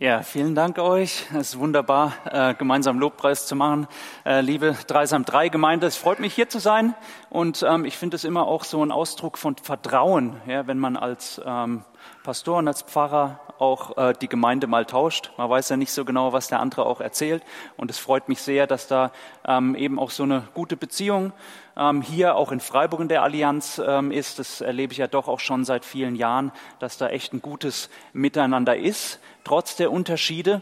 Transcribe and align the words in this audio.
Ja, 0.00 0.22
vielen 0.22 0.54
Dank 0.54 0.78
euch. 0.78 1.26
Es 1.30 1.54
ist 1.54 1.58
wunderbar, 1.58 2.12
äh, 2.30 2.54
gemeinsam 2.54 3.00
Lobpreis 3.00 3.48
zu 3.48 3.56
machen. 3.56 3.88
Äh, 4.24 4.42
liebe 4.42 4.76
Dreisam 4.86 5.24
3 5.24 5.48
Gemeinde, 5.48 5.88
es 5.88 5.96
freut 5.96 6.20
mich 6.20 6.34
hier 6.34 6.48
zu 6.48 6.60
sein 6.60 6.94
und 7.30 7.66
ähm, 7.68 7.84
ich 7.84 7.96
finde 7.98 8.14
es 8.14 8.22
immer 8.22 8.46
auch 8.46 8.62
so 8.62 8.80
ein 8.84 8.92
Ausdruck 8.92 9.38
von 9.38 9.56
Vertrauen, 9.56 10.36
wenn 10.46 10.78
man 10.78 10.96
als 10.96 11.40
ähm, 11.44 11.82
Pastor 12.22 12.58
und 12.58 12.68
als 12.68 12.82
Pfarrer 12.82 13.40
auch 13.58 13.96
äh, 13.96 14.14
die 14.20 14.28
Gemeinde 14.28 14.66
mal 14.66 14.84
tauscht. 14.84 15.32
Man 15.36 15.50
weiß 15.50 15.68
ja 15.70 15.76
nicht 15.76 15.92
so 15.92 16.04
genau, 16.04 16.32
was 16.32 16.48
der 16.48 16.60
andere 16.60 16.86
auch 16.86 17.00
erzählt 17.00 17.42
und 17.76 17.90
es 17.90 17.98
freut 17.98 18.28
mich 18.28 18.40
sehr, 18.40 18.66
dass 18.66 18.86
da 18.86 19.10
ähm, 19.46 19.74
eben 19.74 19.98
auch 19.98 20.10
so 20.10 20.22
eine 20.22 20.46
gute 20.54 20.76
Beziehung 20.76 21.32
ähm, 21.76 22.02
hier 22.02 22.36
auch 22.36 22.52
in 22.52 22.60
Freiburg 22.60 23.00
in 23.00 23.08
der 23.08 23.22
Allianz 23.22 23.80
ähm, 23.84 24.12
ist. 24.12 24.38
Das 24.38 24.60
erlebe 24.60 24.92
ich 24.92 24.98
ja 24.98 25.06
doch 25.06 25.28
auch 25.28 25.40
schon 25.40 25.64
seit 25.64 25.84
vielen 25.84 26.14
Jahren, 26.14 26.52
dass 26.78 26.98
da 26.98 27.08
echt 27.08 27.32
ein 27.32 27.42
gutes 27.42 27.90
Miteinander 28.12 28.76
ist 28.76 29.20
trotz 29.48 29.76
der 29.76 29.90
Unterschiede. 29.90 30.60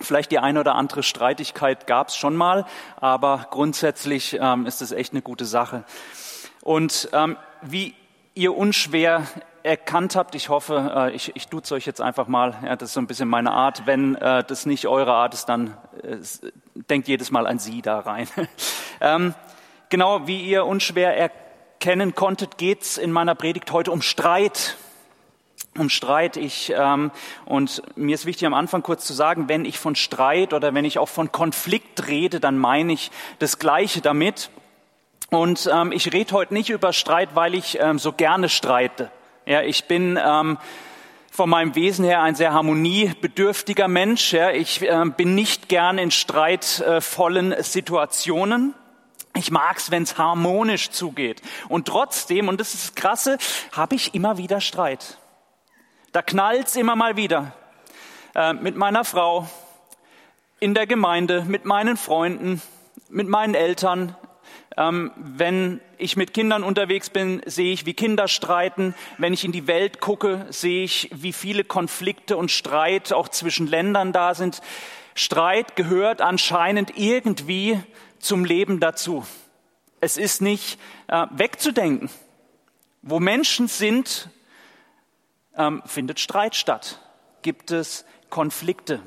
Vielleicht 0.00 0.32
die 0.32 0.40
eine 0.40 0.60
oder 0.60 0.74
andere 0.74 1.04
Streitigkeit 1.04 1.86
gab 1.86 2.08
es 2.08 2.16
schon 2.16 2.36
mal, 2.36 2.66
aber 2.96 3.46
grundsätzlich 3.50 4.36
ähm, 4.40 4.66
ist 4.66 4.82
es 4.82 4.92
echt 4.92 5.12
eine 5.12 5.22
gute 5.22 5.44
Sache. 5.44 5.84
Und 6.62 7.08
ähm, 7.12 7.36
wie 7.62 7.94
ihr 8.34 8.56
unschwer 8.56 9.26
erkannt 9.68 10.16
habt, 10.16 10.34
ich 10.34 10.48
hoffe, 10.48 10.92
äh, 10.96 11.14
ich, 11.14 11.36
ich 11.36 11.48
duze 11.48 11.74
euch 11.74 11.86
jetzt 11.86 12.00
einfach 12.00 12.26
mal, 12.26 12.56
ja, 12.64 12.74
das 12.74 12.88
ist 12.90 12.94
so 12.94 13.00
ein 13.00 13.06
bisschen 13.06 13.28
meine 13.28 13.52
Art. 13.52 13.86
Wenn 13.86 14.14
äh, 14.16 14.42
das 14.42 14.66
nicht 14.66 14.86
eure 14.88 15.12
Art 15.12 15.34
ist, 15.34 15.46
dann 15.46 15.76
äh, 16.02 16.16
denkt 16.74 17.06
jedes 17.06 17.30
Mal 17.30 17.46
an 17.46 17.58
Sie 17.58 17.82
da 17.82 18.00
rein. 18.00 18.28
ähm, 19.00 19.34
genau 19.90 20.26
wie 20.26 20.42
ihr 20.42 20.64
unschwer 20.64 21.16
erkennen 21.16 22.14
konntet, 22.14 22.56
geht's 22.56 22.96
in 22.96 23.12
meiner 23.12 23.34
Predigt 23.34 23.70
heute 23.70 23.92
um 23.92 24.02
Streit 24.02 24.76
um 25.76 25.90
Streit. 25.90 26.36
Ich, 26.36 26.72
ähm, 26.76 27.12
und 27.44 27.82
mir 27.94 28.14
ist 28.14 28.26
wichtig 28.26 28.46
am 28.46 28.54
Anfang 28.54 28.82
kurz 28.82 29.04
zu 29.04 29.12
sagen, 29.12 29.48
wenn 29.48 29.64
ich 29.64 29.78
von 29.78 29.94
Streit 29.94 30.52
oder 30.52 30.74
wenn 30.74 30.84
ich 30.84 30.98
auch 30.98 31.08
von 31.08 31.30
Konflikt 31.30 32.08
rede, 32.08 32.40
dann 32.40 32.58
meine 32.58 32.92
ich 32.92 33.10
das 33.38 33.58
Gleiche 33.58 34.00
damit. 34.00 34.50
Und 35.30 35.70
ähm, 35.72 35.92
ich 35.92 36.12
rede 36.12 36.32
heute 36.32 36.54
nicht 36.54 36.70
über 36.70 36.92
Streit, 36.92 37.30
weil 37.34 37.54
ich 37.54 37.78
ähm, 37.80 37.98
so 37.98 38.12
gerne 38.12 38.48
streite. 38.48 39.10
Ja, 39.48 39.62
ich 39.62 39.86
bin 39.86 40.20
ähm, 40.22 40.58
von 41.30 41.48
meinem 41.48 41.74
Wesen 41.74 42.04
her 42.04 42.20
ein 42.20 42.34
sehr 42.34 42.52
harmoniebedürftiger 42.52 43.88
Mensch. 43.88 44.34
Ja. 44.34 44.50
Ich 44.50 44.82
äh, 44.82 45.04
bin 45.16 45.34
nicht 45.34 45.70
gern 45.70 45.96
in 45.96 46.10
streitvollen 46.10 47.54
Situationen. 47.62 48.74
Ich 49.34 49.50
mag's, 49.50 49.90
wenn's 49.90 50.18
harmonisch 50.18 50.90
zugeht. 50.90 51.40
Und 51.70 51.88
trotzdem, 51.88 52.48
und 52.48 52.60
das 52.60 52.74
ist 52.74 52.88
das 52.88 52.94
Krasse, 52.94 53.38
habe 53.72 53.94
ich 53.94 54.14
immer 54.14 54.36
wieder 54.36 54.60
Streit. 54.60 55.16
Da 56.12 56.20
knallt's 56.20 56.76
immer 56.76 56.94
mal 56.94 57.16
wieder. 57.16 57.52
Äh, 58.34 58.52
mit 58.52 58.76
meiner 58.76 59.06
Frau, 59.06 59.48
in 60.60 60.74
der 60.74 60.86
Gemeinde, 60.86 61.46
mit 61.48 61.64
meinen 61.64 61.96
Freunden, 61.96 62.60
mit 63.08 63.28
meinen 63.28 63.54
Eltern. 63.54 64.14
Ähm, 64.78 65.10
wenn 65.16 65.80
ich 65.96 66.16
mit 66.16 66.32
Kindern 66.32 66.62
unterwegs 66.62 67.10
bin, 67.10 67.42
sehe 67.46 67.72
ich, 67.72 67.84
wie 67.84 67.94
Kinder 67.94 68.28
streiten. 68.28 68.94
Wenn 69.18 69.32
ich 69.32 69.44
in 69.44 69.50
die 69.50 69.66
Welt 69.66 70.00
gucke, 70.00 70.46
sehe 70.50 70.84
ich, 70.84 71.10
wie 71.12 71.32
viele 71.32 71.64
Konflikte 71.64 72.36
und 72.36 72.52
Streit 72.52 73.12
auch 73.12 73.28
zwischen 73.28 73.66
Ländern 73.66 74.12
da 74.12 74.34
sind. 74.34 74.60
Streit 75.16 75.74
gehört 75.74 76.20
anscheinend 76.20 76.96
irgendwie 76.96 77.80
zum 78.20 78.44
Leben 78.44 78.78
dazu. 78.78 79.26
Es 80.00 80.16
ist 80.16 80.42
nicht 80.42 80.78
äh, 81.08 81.26
wegzudenken. 81.32 82.08
Wo 83.02 83.18
Menschen 83.18 83.66
sind, 83.66 84.30
ähm, 85.56 85.82
findet 85.86 86.20
Streit 86.20 86.54
statt, 86.54 87.00
gibt 87.42 87.72
es 87.72 88.04
Konflikte. 88.30 89.00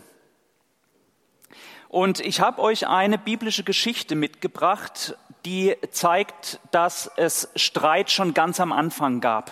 Und 1.92 2.22
ich 2.22 2.40
habe 2.40 2.62
euch 2.62 2.88
eine 2.88 3.18
biblische 3.18 3.66
Geschichte 3.66 4.16
mitgebracht, 4.16 5.18
die 5.44 5.76
zeigt, 5.90 6.62
dass 6.72 7.12
es 7.18 7.50
Streit 7.58 8.10
schon 8.10 8.34
ganz 8.34 8.62
am 8.62 8.72
Anfang 8.72 9.20
gab, 9.20 9.52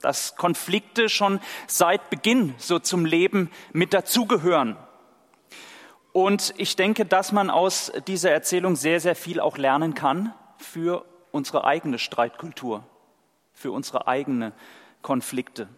dass 0.00 0.34
Konflikte 0.34 1.08
schon 1.08 1.38
seit 1.68 2.10
Beginn 2.10 2.52
so 2.58 2.80
zum 2.80 3.04
Leben 3.04 3.48
mit 3.72 3.94
dazugehören. 3.94 4.76
Und 6.12 6.52
ich 6.56 6.74
denke, 6.74 7.06
dass 7.06 7.30
man 7.30 7.48
aus 7.48 7.92
dieser 8.08 8.32
Erzählung 8.32 8.74
sehr, 8.74 8.98
sehr 8.98 9.14
viel 9.14 9.38
auch 9.38 9.56
lernen 9.56 9.94
kann 9.94 10.34
für 10.56 11.04
unsere 11.30 11.62
eigene 11.62 12.00
Streitkultur, 12.00 12.82
für 13.52 13.70
unsere 13.70 14.08
eigenen 14.08 14.52
Konflikte. 15.00 15.68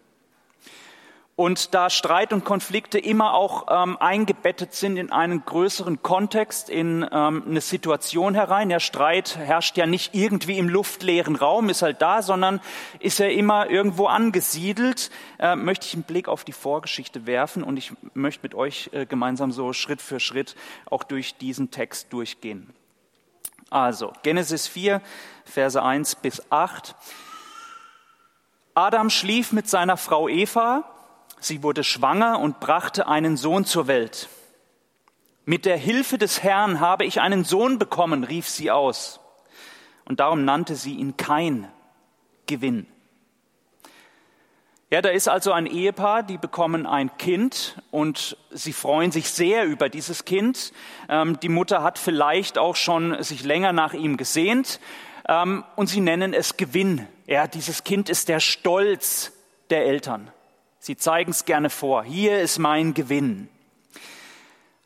Und 1.37 1.73
da 1.73 1.89
Streit 1.89 2.33
und 2.33 2.43
Konflikte 2.43 2.99
immer 2.99 3.33
auch 3.33 3.65
ähm, 3.69 3.97
eingebettet 3.97 4.73
sind 4.73 4.97
in 4.97 5.11
einen 5.11 5.43
größeren 5.43 6.03
Kontext, 6.03 6.69
in 6.69 7.07
ähm, 7.11 7.43
eine 7.47 7.61
Situation 7.61 8.35
herein. 8.35 8.69
Der 8.69 8.81
Streit 8.81 9.37
herrscht 9.37 9.77
ja 9.77 9.85
nicht 9.85 10.13
irgendwie 10.13 10.57
im 10.57 10.67
luftleeren 10.67 11.35
Raum, 11.35 11.69
ist 11.69 11.81
halt 11.81 12.01
da, 12.01 12.21
sondern 12.21 12.59
ist 12.99 13.19
ja 13.19 13.27
immer 13.27 13.69
irgendwo 13.69 14.07
angesiedelt. 14.07 15.09
Äh, 15.39 15.55
möchte 15.55 15.87
ich 15.87 15.93
einen 15.93 16.03
Blick 16.03 16.27
auf 16.27 16.43
die 16.43 16.51
Vorgeschichte 16.51 17.25
werfen 17.25 17.63
und 17.63 17.77
ich 17.77 17.93
möchte 18.13 18.43
mit 18.43 18.53
euch 18.53 18.89
äh, 18.91 19.05
gemeinsam 19.05 19.51
so 19.51 19.73
Schritt 19.73 20.01
für 20.01 20.19
Schritt 20.19 20.55
auch 20.89 21.03
durch 21.03 21.37
diesen 21.37 21.71
Text 21.71 22.11
durchgehen. 22.11 22.73
Also, 23.69 24.11
Genesis 24.21 24.67
4, 24.67 25.01
Verse 25.45 25.81
1 25.81 26.15
bis 26.15 26.51
8. 26.51 26.93
Adam 28.73 29.09
schlief 29.09 29.53
mit 29.53 29.69
seiner 29.69 29.95
Frau 29.95 30.27
Eva 30.27 30.90
Sie 31.41 31.63
wurde 31.63 31.83
schwanger 31.83 32.39
und 32.39 32.59
brachte 32.59 33.07
einen 33.07 33.35
Sohn 33.35 33.65
zur 33.65 33.87
Welt. 33.87 34.29
Mit 35.43 35.65
der 35.65 35.75
Hilfe 35.75 36.19
des 36.19 36.43
Herrn 36.43 36.79
habe 36.79 37.03
ich 37.03 37.19
einen 37.19 37.43
Sohn 37.43 37.79
bekommen, 37.79 38.23
rief 38.23 38.47
sie 38.47 38.69
aus. 38.69 39.19
Und 40.05 40.19
darum 40.19 40.45
nannte 40.45 40.75
sie 40.75 40.93
ihn 40.93 41.17
kein 41.17 41.67
Gewinn. 42.45 42.85
Ja, 44.91 45.01
da 45.01 45.09
ist 45.09 45.27
also 45.27 45.51
ein 45.51 45.65
Ehepaar, 45.65 46.21
die 46.21 46.37
bekommen 46.37 46.85
ein 46.85 47.17
Kind 47.17 47.81
und 47.89 48.37
sie 48.51 48.73
freuen 48.73 49.11
sich 49.11 49.31
sehr 49.31 49.65
über 49.65 49.89
dieses 49.89 50.25
Kind. 50.25 50.73
Ähm, 51.09 51.39
die 51.39 51.49
Mutter 51.49 51.81
hat 51.81 51.97
vielleicht 51.97 52.59
auch 52.59 52.75
schon 52.75 53.23
sich 53.23 53.43
länger 53.43 53.73
nach 53.73 53.93
ihm 53.93 54.15
gesehnt 54.15 54.79
ähm, 55.27 55.63
und 55.75 55.87
sie 55.87 56.01
nennen 56.01 56.33
es 56.33 56.57
Gewinn. 56.57 57.07
Ja, 57.25 57.47
dieses 57.47 57.83
Kind 57.83 58.09
ist 58.09 58.29
der 58.29 58.39
Stolz 58.41 59.31
der 59.71 59.85
Eltern. 59.85 60.29
Sie 60.83 60.97
zeigen 60.97 61.29
es 61.29 61.45
gerne 61.45 61.69
vor. 61.69 62.03
Hier 62.03 62.41
ist 62.41 62.57
mein 62.57 62.95
Gewinn. 62.95 63.49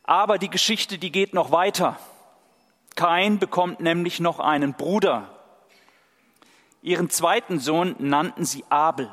Aber 0.04 0.36
die 0.36 0.50
Geschichte, 0.50 0.98
die 0.98 1.10
geht 1.10 1.32
noch 1.32 1.52
weiter. 1.52 1.98
Kain 2.96 3.38
bekommt 3.38 3.80
nämlich 3.80 4.20
noch 4.20 4.38
einen 4.38 4.74
Bruder. 4.74 5.30
Ihren 6.82 7.08
zweiten 7.08 7.58
Sohn 7.58 7.96
nannten 7.98 8.44
sie 8.44 8.62
Abel. 8.68 9.10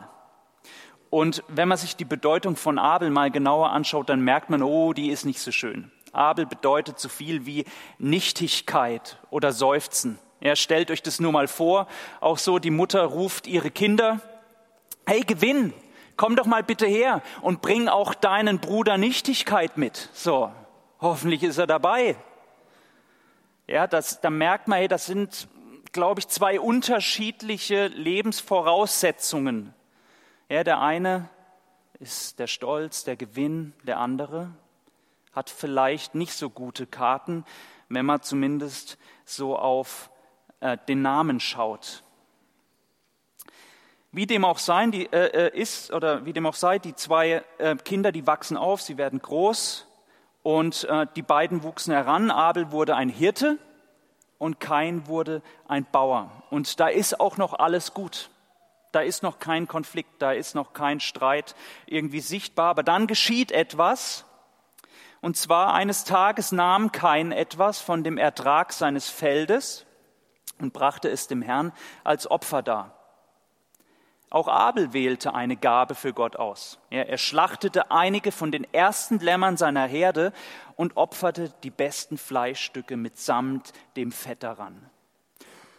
Und 1.09 1.41
wenn 1.47 1.69
man 1.69 1.77
sich 1.77 1.95
die 1.95 2.03
Bedeutung 2.03 2.57
von 2.57 2.77
Abel 2.77 3.11
mal 3.11 3.31
genauer 3.31 3.69
anschaut, 3.69 4.09
dann 4.09 4.19
merkt 4.19 4.49
man, 4.49 4.61
oh, 4.61 4.91
die 4.91 5.09
ist 5.09 5.23
nicht 5.23 5.39
so 5.39 5.53
schön. 5.53 5.89
Abel 6.11 6.45
bedeutet 6.45 6.99
so 6.99 7.07
viel 7.07 7.45
wie 7.45 7.63
Nichtigkeit 7.97 9.19
oder 9.29 9.53
Seufzen. 9.53 10.19
Er 10.41 10.57
stellt 10.57 10.91
euch 10.91 11.01
das 11.01 11.21
nur 11.21 11.31
mal 11.31 11.47
vor. 11.47 11.87
Auch 12.19 12.37
so, 12.37 12.59
die 12.59 12.71
Mutter 12.71 13.03
ruft 13.03 13.47
ihre 13.47 13.71
Kinder, 13.71 14.19
hey, 15.05 15.21
Gewinn, 15.21 15.73
komm 16.17 16.35
doch 16.35 16.45
mal 16.45 16.63
bitte 16.63 16.85
her 16.85 17.21
und 17.41 17.61
bring 17.61 17.87
auch 17.87 18.13
deinen 18.13 18.59
Bruder 18.59 18.97
Nichtigkeit 18.97 19.77
mit. 19.77 20.09
So, 20.13 20.51
hoffentlich 20.99 21.43
ist 21.43 21.57
er 21.57 21.67
dabei. 21.67 22.15
Ja, 23.67 23.87
das, 23.87 24.21
da 24.21 24.29
merkt 24.29 24.67
man, 24.67 24.79
hey, 24.79 24.87
das 24.87 25.05
sind, 25.05 25.47
glaube 25.91 26.19
ich, 26.19 26.27
zwei 26.27 26.59
unterschiedliche 26.59 27.87
Lebensvoraussetzungen. 27.87 29.73
Ja, 30.49 30.63
der 30.63 30.81
eine 30.81 31.29
ist 31.99 32.39
der 32.39 32.47
Stolz, 32.47 33.03
der 33.03 33.15
Gewinn, 33.15 33.73
der 33.83 33.99
andere 33.99 34.51
hat 35.33 35.49
vielleicht 35.49 36.15
nicht 36.15 36.33
so 36.33 36.49
gute 36.49 36.85
Karten, 36.85 37.43
wenn 37.89 38.05
man 38.05 38.21
zumindest 38.21 38.97
so 39.25 39.57
auf 39.57 40.09
äh, 40.59 40.77
den 40.87 41.01
Namen 41.01 41.39
schaut. 41.39 42.03
Wie 44.15 44.27
dem 44.27 44.45
auch 44.45 44.59
sein, 44.59 44.91
die, 44.91 45.11
äh, 45.11 45.47
äh, 45.47 45.59
ist 45.59 45.91
oder 45.91 46.23
wie 46.23 46.33
dem 46.33 46.45
auch 46.45 46.53
sei, 46.53 46.77
die 46.77 46.93
zwei 46.93 47.43
äh, 47.57 47.75
Kinder, 47.77 48.11
die 48.11 48.27
wachsen 48.27 48.57
auf, 48.57 48.79
sie 48.79 48.99
werden 48.99 49.19
groß 49.19 49.87
und 50.43 50.83
äh, 50.83 51.07
die 51.15 51.23
beiden 51.23 51.63
wuchsen 51.63 51.95
heran. 51.95 52.29
Abel 52.29 52.71
wurde 52.71 52.95
ein 52.95 53.09
Hirte 53.09 53.57
und 54.37 54.59
Kain 54.59 55.07
wurde 55.07 55.41
ein 55.67 55.87
Bauer. 55.91 56.29
Und 56.51 56.79
da 56.79 56.89
ist 56.89 57.19
auch 57.19 57.37
noch 57.37 57.53
alles 57.55 57.95
gut. 57.95 58.29
Da 58.91 58.99
ist 59.01 59.23
noch 59.23 59.39
kein 59.39 59.67
Konflikt, 59.67 60.21
da 60.21 60.31
ist 60.31 60.53
noch 60.53 60.73
kein 60.73 60.99
Streit 60.99 61.55
irgendwie 61.87 62.19
sichtbar. 62.19 62.69
Aber 62.69 62.83
dann 62.83 63.07
geschieht 63.07 63.51
etwas. 63.51 64.25
Und 65.21 65.37
zwar 65.37 65.73
eines 65.73 66.03
Tages 66.03 66.51
nahm 66.51 66.91
Kain 66.91 67.31
etwas 67.31 67.81
von 67.81 68.03
dem 68.03 68.19
Ertrag 68.19 68.73
seines 68.73 69.09
Feldes 69.09 69.87
und 70.59 70.71
brachte 70.71 71.09
es 71.09 71.27
dem 71.27 71.41
Herrn 71.41 71.71
als 72.03 72.29
Opfer 72.29 72.61
dar. 72.61 73.02
Auch 74.33 74.47
Abel 74.47 74.93
wählte 74.93 75.35
eine 75.35 75.55
Gabe 75.55 75.93
für 75.93 76.11
Gott 76.11 76.37
aus. 76.37 76.79
Er, 76.89 77.19
schlachtete 77.19 77.91
einige 77.91 78.31
von 78.31 78.51
den 78.51 78.65
ersten 78.73 79.19
Lämmern 79.19 79.57
seiner 79.57 79.85
Herde 79.85 80.33
und 80.75 80.97
opferte 80.97 81.53
die 81.61 81.69
besten 81.69 82.17
Fleischstücke 82.17 82.97
mitsamt 82.97 83.73
dem 83.95 84.11
Fett 84.11 84.41
daran. 84.41 84.89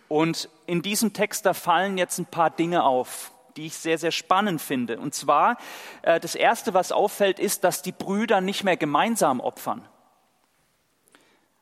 Und 0.06 0.48
in 0.66 0.82
diesem 0.82 1.12
Text, 1.12 1.46
da 1.46 1.52
fallen 1.52 1.98
jetzt 1.98 2.18
ein 2.18 2.26
paar 2.26 2.48
Dinge 2.48 2.84
auf, 2.84 3.32
die 3.56 3.66
ich 3.66 3.74
sehr, 3.74 3.98
sehr 3.98 4.12
spannend 4.12 4.62
finde. 4.62 5.00
Und 5.00 5.16
zwar, 5.16 5.56
äh, 6.02 6.20
das 6.20 6.36
Erste, 6.36 6.74
was 6.74 6.92
auffällt, 6.92 7.40
ist, 7.40 7.64
dass 7.64 7.82
die 7.82 7.90
Brüder 7.90 8.40
nicht 8.40 8.62
mehr 8.62 8.76
gemeinsam 8.76 9.40
opfern, 9.40 9.84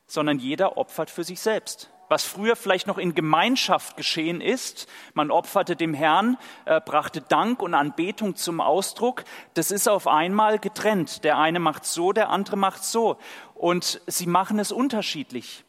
sondern 0.06 0.38
jeder 0.38 0.76
opfert 0.76 1.08
für 1.08 1.24
sich 1.24 1.40
selbst 1.40 1.91
was 2.12 2.25
früher 2.25 2.56
vielleicht 2.56 2.87
noch 2.87 2.99
in 2.99 3.14
Gemeinschaft 3.14 3.97
geschehen 3.97 4.43
ist. 4.43 4.87
Man 5.14 5.31
opferte 5.31 5.76
dem 5.76 5.94
Herrn, 5.94 6.37
äh, 6.67 6.79
brachte 6.79 7.23
Dank 7.23 7.62
und 7.62 7.73
Anbetung 7.73 8.37
zum 8.37 8.61
Ausdruck. 8.61 9.25
Das 9.55 9.70
ist 9.70 9.88
auf 9.88 10.06
einmal 10.06 10.59
getrennt. 10.59 11.25
Der 11.25 11.38
eine 11.38 11.59
macht 11.59 11.87
so, 11.87 12.12
der 12.12 12.29
andere 12.29 12.56
macht 12.56 12.85
so. 12.85 13.17
Und 13.55 14.03
sie 14.06 14.26
machen 14.26 14.59
es 14.59 14.73
unterschiedlich, 14.73 15.64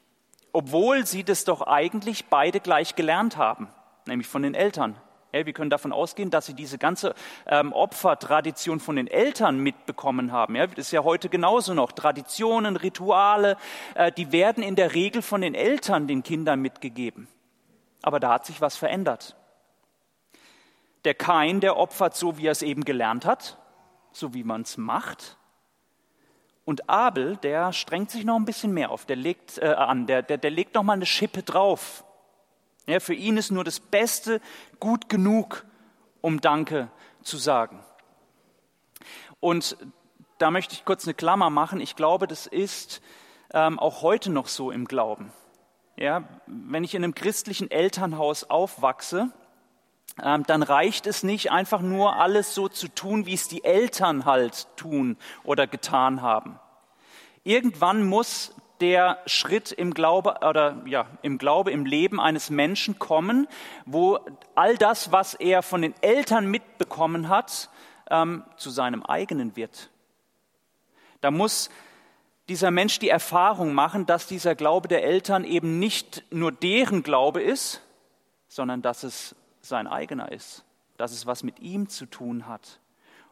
obwohl 0.52 1.06
sie 1.08 1.24
das 1.24 1.46
doch 1.46 1.62
eigentlich 1.62 2.26
beide 2.26 2.60
gleich 2.60 2.96
gelernt 2.96 3.38
haben, 3.38 3.70
nämlich 4.06 4.28
von 4.28 4.42
den 4.42 4.54
Eltern. 4.54 4.98
Wir 5.34 5.52
können 5.52 5.72
davon 5.72 5.92
ausgehen, 5.92 6.30
dass 6.30 6.46
sie 6.46 6.54
diese 6.54 6.78
ganze 6.78 7.16
ähm, 7.48 7.74
Opfertradition 7.74 8.80
von 8.80 8.96
den 8.96 9.08
Eltern 9.08 9.58
mitbekommen 9.58 10.32
haben. 10.32 10.54
Das 10.54 10.78
ist 10.78 10.92
ja 10.92 11.04
heute 11.04 11.28
genauso 11.28 11.74
noch. 11.74 11.92
Traditionen, 11.92 12.76
Rituale, 12.76 13.58
äh, 13.96 14.12
die 14.12 14.32
werden 14.32 14.62
in 14.62 14.76
der 14.76 14.94
Regel 14.94 15.24
von 15.24 15.42
den 15.42 15.56
Eltern 15.56 16.08
den 16.08 16.22
Kindern 16.22 16.62
mitgegeben. 16.62 17.28
Aber 18.04 18.20
da 18.20 18.32
hat 18.32 18.46
sich 18.46 18.62
was 18.62 18.78
verändert. 18.78 19.36
Der 21.04 21.16
Kain, 21.16 21.62
der 21.62 21.78
opfert 21.78 22.16
so, 22.16 22.38
wie 22.38 22.46
er 22.46 22.52
es 22.52 22.62
eben 22.62 22.86
gelernt 22.86 23.26
hat, 23.26 23.58
so 24.12 24.36
wie 24.36 24.44
man 24.44 24.62
es 24.62 24.78
macht. 24.78 25.38
Und 26.64 26.90
Abel, 26.90 27.38
der 27.38 27.74
strengt 27.74 28.12
sich 28.12 28.24
noch 28.24 28.36
ein 28.36 28.46
bisschen 28.46 28.74
mehr 28.74 28.92
auf, 28.92 29.06
der 29.06 29.16
legt 29.16 29.58
äh, 29.58 29.66
an, 29.66 30.06
der, 30.06 30.22
der, 30.22 30.38
der 30.38 30.52
legt 30.52 30.76
noch 30.76 30.84
mal 30.84 30.94
eine 30.94 31.08
Schippe 31.08 31.42
drauf. 31.42 32.06
Ja, 32.86 33.00
für 33.00 33.14
ihn 33.14 33.38
ist 33.38 33.52
nur 33.52 33.64
das 33.64 33.80
Beste 33.80 34.42
gut 34.80 35.08
genug, 35.08 35.66
um 36.22 36.42
Danke 36.42 36.90
zu 37.22 37.38
sagen. 37.38 37.84
Und 39.40 39.78
da 40.38 40.52
möchte 40.52 40.74
ich 40.74 40.84
kurz 40.84 41.06
eine 41.06 41.14
Klammer 41.14 41.50
machen. 41.50 41.80
Ich 41.80 41.96
glaube, 41.96 42.28
das 42.28 42.48
ist 42.48 43.02
ähm, 43.54 43.80
auch 43.80 44.02
heute 44.02 44.30
noch 44.30 44.48
so 44.48 44.72
im 44.72 44.86
Glauben. 44.86 45.32
Ja, 45.96 46.24
wenn 46.48 46.84
ich 46.84 46.96
in 46.96 47.04
einem 47.04 47.16
christlichen 47.16 47.72
Elternhaus 47.72 48.46
aufwachse, 48.46 49.32
ähm, 50.22 50.44
dann 50.46 50.64
reicht 50.64 51.08
es 51.08 51.24
nicht 51.24 51.52
einfach 51.52 51.82
nur 51.82 52.18
alles 52.18 52.54
so 52.54 52.68
zu 52.68 52.88
tun, 52.88 53.26
wie 53.26 53.34
es 53.34 53.48
die 53.48 53.64
Eltern 53.64 54.26
halt 54.26 54.68
tun 54.76 55.18
oder 55.44 55.68
getan 55.68 56.22
haben. 56.22 56.60
Irgendwann 57.44 58.04
muss 58.04 58.54
der 58.84 59.20
Schritt 59.28 59.72
im 59.72 59.94
Glaube 59.94 60.36
oder 60.46 60.82
ja, 60.86 61.08
im 61.22 61.38
Glaube 61.38 61.72
im 61.72 61.86
Leben 61.86 62.20
eines 62.20 62.50
Menschen 62.50 63.00
kommen, 63.00 63.48
wo 63.86 64.20
all 64.56 64.76
das, 64.76 65.14
was 65.14 65.36
er 65.36 65.64
von 65.64 65.82
den 65.82 65.96
Eltern 66.02 66.52
mitbekommen 66.52 67.30
hat, 67.30 67.70
ähm, 68.12 68.44
zu 68.58 68.70
seinem 68.72 69.02
eigenen 69.02 69.56
wird. 69.56 69.90
Da 71.22 71.32
muss 71.32 71.70
dieser 72.50 72.72
Mensch 72.72 73.00
die 73.00 73.08
Erfahrung 73.08 73.74
machen, 73.74 74.06
dass 74.06 74.28
dieser 74.28 74.54
Glaube 74.54 74.90
der 74.90 75.06
Eltern 75.06 75.46
eben 75.46 75.80
nicht 75.80 76.26
nur 76.30 76.52
deren 76.52 77.04
Glaube 77.04 77.42
ist, 77.42 77.82
sondern 78.50 78.82
dass 78.82 79.04
es 79.04 79.34
sein 79.62 79.88
eigener 79.88 80.30
ist, 80.34 80.66
dass 80.98 81.14
es 81.14 81.26
was 81.26 81.44
mit 81.44 81.62
ihm 81.62 81.88
zu 81.88 82.06
tun 82.06 82.50
hat. 82.50 82.82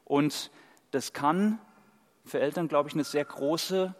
Und 0.06 0.50
das 0.92 1.12
kann 1.12 1.60
für 2.24 2.40
Eltern, 2.40 2.70
glaube 2.70 2.88
ich, 2.88 2.96
eine 2.96 3.04
sehr 3.04 3.26
große 3.26 3.94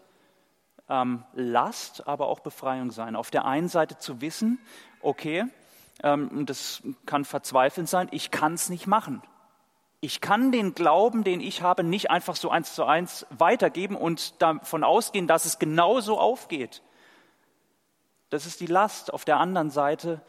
ähm, 0.92 1.24
Last, 1.34 2.08
aber 2.08 2.28
auch 2.28 2.42
Befreiung 2.42 2.92
sein. 2.92 3.16
Auf 3.16 3.32
der 3.32 3.46
einen 3.46 3.70
Seite 3.70 3.98
zu 3.98 4.22
wissen, 4.22 4.60
okay, 5.02 5.46
ähm, 6.04 6.46
das 6.46 6.84
kann 7.06 7.26
verzweifelnd 7.26 7.90
sein, 7.90 8.10
ich 8.12 8.30
kann 8.30 8.54
es 8.54 8.70
nicht 8.70 8.86
machen. 8.86 9.24
Ich 10.02 10.20
kann 10.20 10.52
den 10.52 10.74
Glauben, 10.74 11.24
den 11.24 11.42
ich 11.42 11.62
habe, 11.62 11.84
nicht 11.84 12.10
einfach 12.12 12.36
so 12.36 12.50
eins 12.50 12.76
zu 12.76 12.86
eins 12.86 13.26
weitergeben 13.30 13.96
und 13.96 14.42
davon 14.42 14.84
ausgehen, 14.84 15.28
dass 15.28 15.46
es 15.46 15.60
genauso 15.60 16.20
aufgeht. 16.20 16.82
Das 18.30 18.46
ist 18.46 18.60
die 18.60 18.66
Last. 18.66 19.14
Auf 19.14 19.26
der 19.26 19.38
anderen 19.38 19.70
Seite 19.70 20.22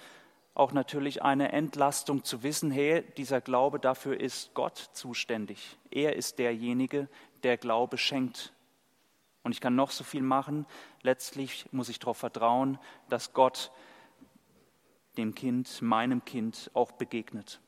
auch 0.54 0.72
natürlich 0.72 1.22
eine 1.22 1.52
Entlastung 1.52 2.22
zu 2.22 2.42
wissen, 2.42 2.70
hey, 2.70 3.02
dieser 3.16 3.40
Glaube, 3.40 3.80
dafür 3.80 4.20
ist 4.20 4.52
Gott 4.52 4.90
zuständig. 4.92 5.78
Er 5.90 6.16
ist 6.16 6.38
derjenige, 6.38 7.08
der 7.42 7.56
Glaube 7.56 7.96
schenkt. 7.96 8.52
Und 9.42 9.52
ich 9.52 9.60
kann 9.60 9.74
noch 9.74 9.90
so 9.90 10.04
viel 10.04 10.22
machen. 10.22 10.66
Letztlich 11.02 11.66
muss 11.72 11.88
ich 11.88 11.98
darauf 11.98 12.18
vertrauen, 12.18 12.78
dass 13.08 13.32
Gott 13.32 13.72
dem 15.16 15.34
Kind, 15.34 15.82
meinem 15.82 16.24
Kind 16.24 16.70
auch 16.74 16.92
begegnet. 16.92 17.60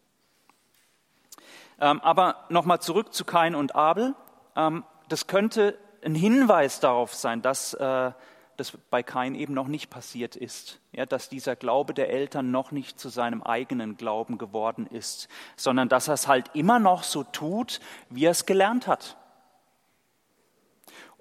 Ähm, 1.81 2.01
aber 2.01 2.45
nochmal 2.49 2.81
zurück 2.81 3.13
zu 3.13 3.25
Kain 3.25 3.55
und 3.55 3.75
Abel. 3.75 4.15
Ähm, 4.57 4.85
das 5.09 5.27
könnte 5.27 5.79
ein 6.05 6.15
Hinweis 6.15 6.81
darauf 6.81 7.15
sein, 7.15 7.43
dass 7.43 7.75
äh, 7.75 8.13
das 8.57 8.79
bei 8.91 9.03
Kain 9.03 9.35
eben 9.35 9.53
noch 9.53 9.67
nicht 9.67 9.91
passiert 9.91 10.37
ist, 10.37 10.79
ja, 10.93 11.07
dass 11.07 11.29
dieser 11.29 11.57
Glaube 11.57 11.93
der 11.93 12.11
Eltern 12.11 12.51
noch 12.51 12.71
nicht 12.71 13.01
zu 13.01 13.09
seinem 13.09 13.43
eigenen 13.43 13.97
Glauben 13.97 14.39
geworden 14.39 14.87
ist, 14.87 15.29
sondern 15.57 15.89
dass 15.89 16.09
er 16.09 16.15
es 16.15 16.29
halt 16.29 16.51
immer 16.55 16.79
noch 16.79 17.03
so 17.03 17.25
tut, 17.25 17.81
wie 18.11 18.27
er 18.27 18.31
es 18.31 18.47
gelernt 18.47 18.87
hat. 18.87 19.17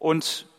Und 0.04 0.50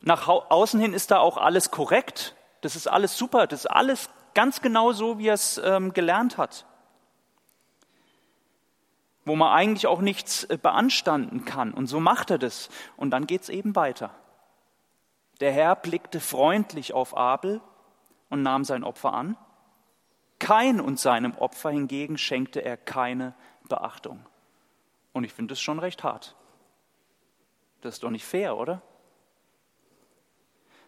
nach 0.00 0.28
außen 0.28 0.78
hin 0.78 0.92
ist 0.92 1.10
da 1.10 1.18
auch 1.18 1.36
alles 1.36 1.72
korrekt. 1.72 2.36
Das 2.60 2.76
ist 2.76 2.86
alles 2.86 3.18
super. 3.18 3.48
Das 3.48 3.64
ist 3.64 3.66
alles 3.66 4.08
ganz 4.32 4.62
genau 4.62 4.92
so, 4.92 5.18
wie 5.18 5.26
er 5.26 5.34
es 5.34 5.58
ähm, 5.58 5.92
gelernt 5.92 6.38
hat. 6.38 6.66
Wo 9.24 9.34
man 9.34 9.52
eigentlich 9.52 9.88
auch 9.88 10.00
nichts 10.00 10.44
äh, 10.44 10.56
beanstanden 10.56 11.44
kann. 11.44 11.74
Und 11.74 11.88
so 11.88 11.98
macht 11.98 12.30
er 12.30 12.38
das. 12.38 12.68
Und 12.96 13.10
dann 13.10 13.26
geht 13.26 13.42
es 13.42 13.48
eben 13.48 13.74
weiter. 13.74 14.14
Der 15.40 15.50
Herr 15.50 15.74
blickte 15.74 16.20
freundlich 16.20 16.92
auf 16.92 17.16
Abel 17.16 17.60
und 18.30 18.42
nahm 18.42 18.62
sein 18.62 18.84
Opfer 18.84 19.12
an. 19.14 19.36
Kein 20.38 20.80
und 20.80 21.00
seinem 21.00 21.36
Opfer 21.38 21.70
hingegen 21.70 22.18
schenkte 22.18 22.64
er 22.64 22.76
keine 22.76 23.34
Beachtung. 23.68 24.24
Und 25.12 25.24
ich 25.24 25.32
finde 25.32 25.54
das 25.54 25.60
schon 25.60 25.80
recht 25.80 26.04
hart. 26.04 26.36
Das 27.80 27.94
ist 27.94 28.04
doch 28.04 28.10
nicht 28.10 28.24
fair, 28.24 28.56
oder? 28.56 28.80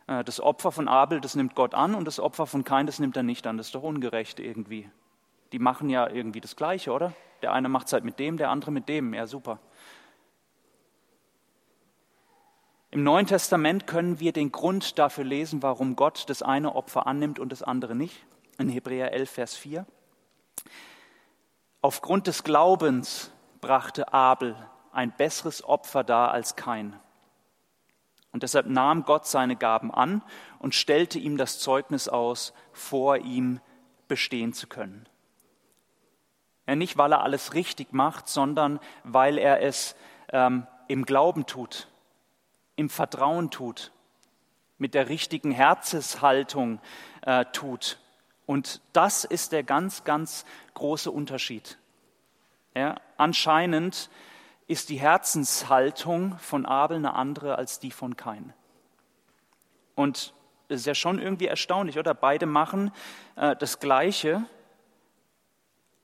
Äh, 0.06 0.24
das 0.24 0.40
Opfer 0.40 0.72
von 0.72 0.88
Abel, 0.88 1.20
das 1.20 1.34
nimmt 1.34 1.54
Gott 1.54 1.74
an 1.74 1.94
und 1.94 2.04
das 2.04 2.20
Opfer 2.20 2.46
von 2.46 2.64
Kain, 2.64 2.86
das 2.86 2.98
nimmt 2.98 3.16
er 3.16 3.22
nicht 3.22 3.46
an. 3.46 3.56
Das 3.56 3.66
ist 3.66 3.74
doch 3.74 3.82
ungerecht 3.82 4.40
irgendwie. 4.40 4.88
Die 5.52 5.58
machen 5.58 5.88
ja 5.88 6.08
irgendwie 6.08 6.40
das 6.40 6.56
Gleiche, 6.56 6.92
oder? 6.92 7.12
Der 7.42 7.52
eine 7.52 7.68
macht 7.68 7.86
es 7.86 7.92
halt 7.92 8.04
mit 8.04 8.18
dem, 8.18 8.36
der 8.36 8.50
andere 8.50 8.70
mit 8.70 8.88
dem. 8.88 9.14
Ja, 9.14 9.26
super. 9.26 9.58
Im 12.90 13.02
Neuen 13.02 13.26
Testament 13.26 13.86
können 13.88 14.20
wir 14.20 14.32
den 14.32 14.52
Grund 14.52 15.00
dafür 15.00 15.24
lesen, 15.24 15.62
warum 15.62 15.96
Gott 15.96 16.24
das 16.28 16.42
eine 16.42 16.76
Opfer 16.76 17.06
annimmt 17.08 17.40
und 17.40 17.50
das 17.50 17.62
andere 17.62 17.96
nicht. 17.96 18.24
In 18.56 18.68
Hebräer 18.68 19.12
11, 19.12 19.30
Vers 19.30 19.56
4. 19.56 19.84
Aufgrund 21.82 22.28
des 22.28 22.44
Glaubens 22.44 23.32
brachte 23.60 24.12
Abel 24.12 24.54
ein 24.92 25.10
besseres 25.10 25.64
Opfer 25.64 26.04
dar 26.04 26.30
als 26.30 26.54
Kain. 26.54 26.98
Und 28.34 28.42
deshalb 28.42 28.66
nahm 28.66 29.04
Gott 29.04 29.28
seine 29.28 29.54
Gaben 29.54 29.94
an 29.94 30.20
und 30.58 30.74
stellte 30.74 31.20
ihm 31.20 31.36
das 31.36 31.60
Zeugnis 31.60 32.08
aus, 32.08 32.52
vor 32.72 33.18
ihm 33.18 33.60
bestehen 34.08 34.52
zu 34.52 34.66
können. 34.66 35.08
Ja, 36.66 36.74
nicht, 36.74 36.98
weil 36.98 37.12
er 37.12 37.22
alles 37.22 37.54
richtig 37.54 37.92
macht, 37.92 38.26
sondern 38.26 38.80
weil 39.04 39.38
er 39.38 39.62
es 39.62 39.94
ähm, 40.32 40.66
im 40.88 41.04
Glauben 41.04 41.46
tut, 41.46 41.86
im 42.74 42.90
Vertrauen 42.90 43.52
tut, 43.52 43.92
mit 44.78 44.94
der 44.94 45.08
richtigen 45.08 45.52
Herzenshaltung 45.52 46.80
äh, 47.22 47.44
tut. 47.52 48.00
Und 48.46 48.80
das 48.92 49.22
ist 49.22 49.52
der 49.52 49.62
ganz, 49.62 50.02
ganz 50.02 50.44
große 50.74 51.12
Unterschied. 51.12 51.78
Ja, 52.74 52.96
anscheinend 53.16 54.10
ist 54.66 54.88
die 54.88 54.96
Herzenshaltung 54.98 56.38
von 56.38 56.66
Abel 56.66 56.96
eine 56.96 57.14
andere 57.14 57.56
als 57.56 57.80
die 57.80 57.90
von 57.90 58.16
Kain. 58.16 58.52
Und 59.94 60.34
es 60.68 60.80
ist 60.80 60.86
ja 60.86 60.94
schon 60.94 61.18
irgendwie 61.18 61.46
erstaunlich, 61.46 61.98
oder? 61.98 62.14
Beide 62.14 62.46
machen 62.46 62.90
äh, 63.36 63.54
das 63.56 63.78
Gleiche, 63.78 64.44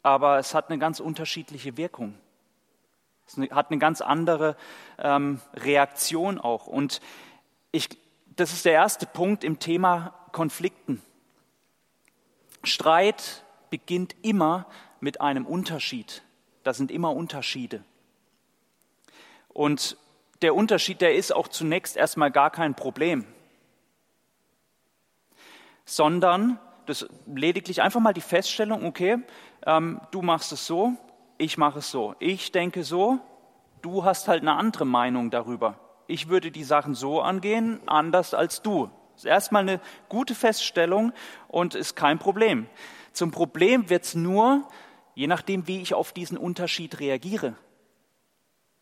aber 0.03 0.39
es 0.39 0.55
hat 0.55 0.69
eine 0.69 0.79
ganz 0.79 1.01
unterschiedliche 1.01 1.77
Wirkung. 1.77 2.15
Es 3.27 3.37
hat 3.51 3.71
eine 3.71 3.79
ganz 3.79 4.01
andere 4.01 4.57
ähm, 4.99 5.41
Reaktion 5.55 6.39
auch. 6.39 6.67
Und 6.67 7.01
ich, 7.71 7.89
das 8.37 8.53
ist 8.53 8.65
der 8.65 8.73
erste 8.73 9.07
Punkt 9.07 9.45
im 9.45 9.59
Thema 9.59 10.15
Konflikten. 10.33 11.03
Streit 12.65 13.45
beginnt 13.71 14.15
immer 14.23 14.67
mit 15.01 15.21
einem 15.21 15.47
Unterschied 15.47 16.23
Da 16.63 16.75
sind 16.75 16.91
immer 16.91 17.15
Unterschiede. 17.15 17.83
Und 19.53 19.97
der 20.43 20.55
Unterschied, 20.55 21.01
der 21.01 21.15
ist 21.15 21.35
auch 21.35 21.49
zunächst 21.49 21.97
erstmal 21.97 22.31
gar 22.31 22.51
kein 22.51 22.75
Problem, 22.75 23.27
sondern 25.85 26.59
das 26.87 27.07
lediglich 27.27 27.83
einfach 27.83 28.01
mal 28.01 28.13
die 28.13 28.21
Feststellung, 28.21 28.85
okay, 28.85 29.19
ähm, 29.67 30.01
du 30.11 30.23
machst 30.23 30.53
es 30.53 30.67
so, 30.67 30.95
ich 31.39 31.59
mache 31.59 31.81
es 31.81 31.91
so. 31.91 32.15
Ich 32.19 32.53
denke 32.53 32.85
so, 32.85 33.19
du 33.83 34.05
hast 34.05 34.29
halt 34.29 34.43
eine 34.43 34.55
andere 34.55 34.85
Meinung 34.85 35.31
darüber. 35.31 35.79
Ich 36.07 36.29
würde 36.29 36.51
die 36.51 36.65
Sachen 36.65 36.95
so 36.95 37.21
angehen, 37.21 37.81
anders 37.87 38.35
als 38.35 38.63
du. 38.63 38.91
Das 39.13 39.25
ist 39.25 39.31
erstmal 39.31 39.63
eine 39.63 39.81
gute 40.09 40.35
Feststellung 40.35 41.13
und 41.49 41.75
ist 41.75 41.95
kein 41.95 42.19
Problem. 42.19 42.67
Zum 43.13 43.31
Problem 43.31 43.91
wird 43.91 44.05
es 44.05 44.15
nur, 44.15 44.67
je 45.15 45.27
nachdem, 45.27 45.67
wie 45.67 45.81
ich 45.81 45.95
auf 45.95 46.13
diesen 46.13 46.39
Unterschied 46.39 47.01
reagiere. 47.01 47.55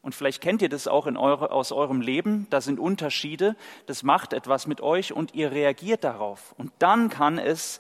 Und 0.09 0.15
vielleicht 0.15 0.41
kennt 0.41 0.63
ihr 0.63 0.71
das 0.71 0.89
auch 0.89 1.05
eure, 1.05 1.51
aus 1.51 1.71
eurem 1.71 2.01
Leben. 2.01 2.47
Da 2.49 2.63
sind 2.63 2.81
Unterschiede, 2.81 3.57
das 3.85 4.03
macht 4.03 4.33
etwas 4.33 4.67
mit 4.67 4.81
euch 4.81 5.13
und 5.13 5.35
ihr 5.35 5.53
reagiert 5.53 6.03
darauf. 6.03 6.55
Und 6.57 6.73
dann 6.79 7.11
kann 7.11 7.37
es 7.37 7.79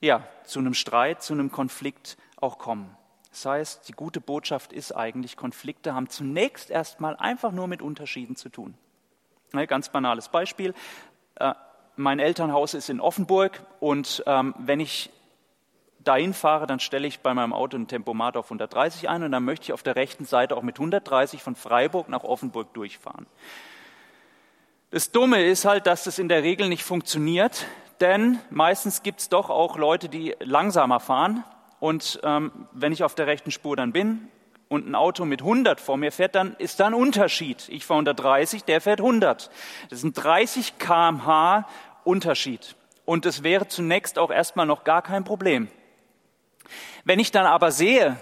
ja, 0.00 0.26
zu 0.44 0.60
einem 0.60 0.72
Streit, 0.72 1.22
zu 1.22 1.34
einem 1.34 1.52
Konflikt 1.52 2.16
auch 2.40 2.56
kommen. 2.56 2.96
Das 3.28 3.44
heißt, 3.44 3.86
die 3.86 3.92
gute 3.92 4.22
Botschaft 4.22 4.72
ist 4.72 4.92
eigentlich, 4.92 5.36
Konflikte 5.36 5.94
haben 5.94 6.08
zunächst 6.08 6.70
erstmal 6.70 7.16
einfach 7.16 7.52
nur 7.52 7.68
mit 7.68 7.82
Unterschieden 7.82 8.34
zu 8.34 8.48
tun. 8.48 8.72
Ein 9.52 9.66
ganz 9.66 9.90
banales 9.90 10.30
Beispiel. 10.30 10.72
Äh, 11.34 11.52
mein 11.96 12.18
Elternhaus 12.18 12.72
ist 12.72 12.88
in 12.88 13.02
Offenburg 13.02 13.62
und 13.78 14.24
ähm, 14.26 14.54
wenn 14.56 14.80
ich 14.80 15.10
dahin 16.04 16.34
fahre, 16.34 16.66
dann 16.66 16.80
stelle 16.80 17.06
ich 17.06 17.20
bei 17.20 17.34
meinem 17.34 17.52
Auto 17.52 17.76
ein 17.76 17.88
Tempomat 17.88 18.36
auf 18.36 18.46
130 18.46 19.08
ein 19.08 19.22
und 19.22 19.32
dann 19.32 19.44
möchte 19.44 19.64
ich 19.64 19.72
auf 19.72 19.82
der 19.82 19.96
rechten 19.96 20.24
Seite 20.24 20.56
auch 20.56 20.62
mit 20.62 20.76
130 20.76 21.42
von 21.42 21.56
Freiburg 21.56 22.08
nach 22.08 22.24
Offenburg 22.24 22.72
durchfahren. 22.74 23.26
Das 24.90 25.10
Dumme 25.10 25.44
ist 25.44 25.64
halt, 25.64 25.86
dass 25.86 26.04
das 26.04 26.18
in 26.18 26.28
der 26.28 26.42
Regel 26.42 26.68
nicht 26.68 26.84
funktioniert, 26.84 27.66
denn 28.00 28.38
meistens 28.50 29.02
gibt 29.02 29.20
es 29.20 29.28
doch 29.28 29.50
auch 29.50 29.76
Leute, 29.76 30.08
die 30.08 30.36
langsamer 30.40 31.00
fahren. 31.00 31.42
Und 31.80 32.20
ähm, 32.22 32.52
wenn 32.72 32.92
ich 32.92 33.02
auf 33.02 33.14
der 33.14 33.26
rechten 33.26 33.50
Spur 33.50 33.76
dann 33.76 33.92
bin 33.92 34.28
und 34.68 34.88
ein 34.88 34.94
Auto 34.94 35.24
mit 35.24 35.42
100 35.42 35.80
vor 35.80 35.96
mir 35.96 36.12
fährt, 36.12 36.34
dann 36.34 36.54
ist 36.58 36.80
da 36.80 36.86
ein 36.86 36.94
Unterschied. 36.94 37.68
Ich 37.68 37.86
fahre 37.86 38.00
130, 38.00 38.64
der 38.64 38.80
fährt 38.80 39.00
100. 39.00 39.50
Das 39.90 40.02
ein 40.02 40.12
30 40.12 40.78
kmh 40.78 41.66
Unterschied. 42.04 42.76
Und 43.04 43.26
es 43.26 43.42
wäre 43.42 43.68
zunächst 43.68 44.18
auch 44.18 44.30
erstmal 44.30 44.66
noch 44.66 44.84
gar 44.84 45.02
kein 45.02 45.24
Problem. 45.24 45.68
Wenn 47.04 47.18
ich 47.18 47.30
dann 47.30 47.46
aber 47.46 47.70
sehe, 47.70 48.16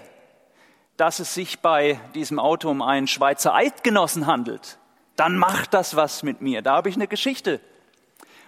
dass 0.97 1.19
es 1.19 1.35
sich 1.35 1.61
bei 1.61 2.01
diesem 2.15 2.39
Auto 2.39 2.71
um 2.71 2.83
einen 2.83 3.07
Schweizer 3.07 3.55
Eidgenossen 3.55 4.27
handelt, 4.27 4.79
dann 5.17 5.37
macht 5.37 5.75
das 5.75 5.97
was 5.97 6.23
mit 6.23 6.41
mir. 6.41 6.63
Da 6.63 6.75
habe 6.75 6.89
ich 6.89 6.97
eine 6.97 7.09
Geschichte. 7.09 7.61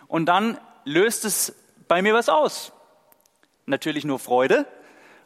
Und 0.09 0.27
dann 0.27 0.59
löst 0.85 1.25
es 1.25 1.55
bei 1.89 2.03
mir 2.03 2.15
was 2.15 2.29
aus. 2.29 2.73
Natürlich 3.67 4.05
nur 4.05 4.19
Freude, 4.19 4.67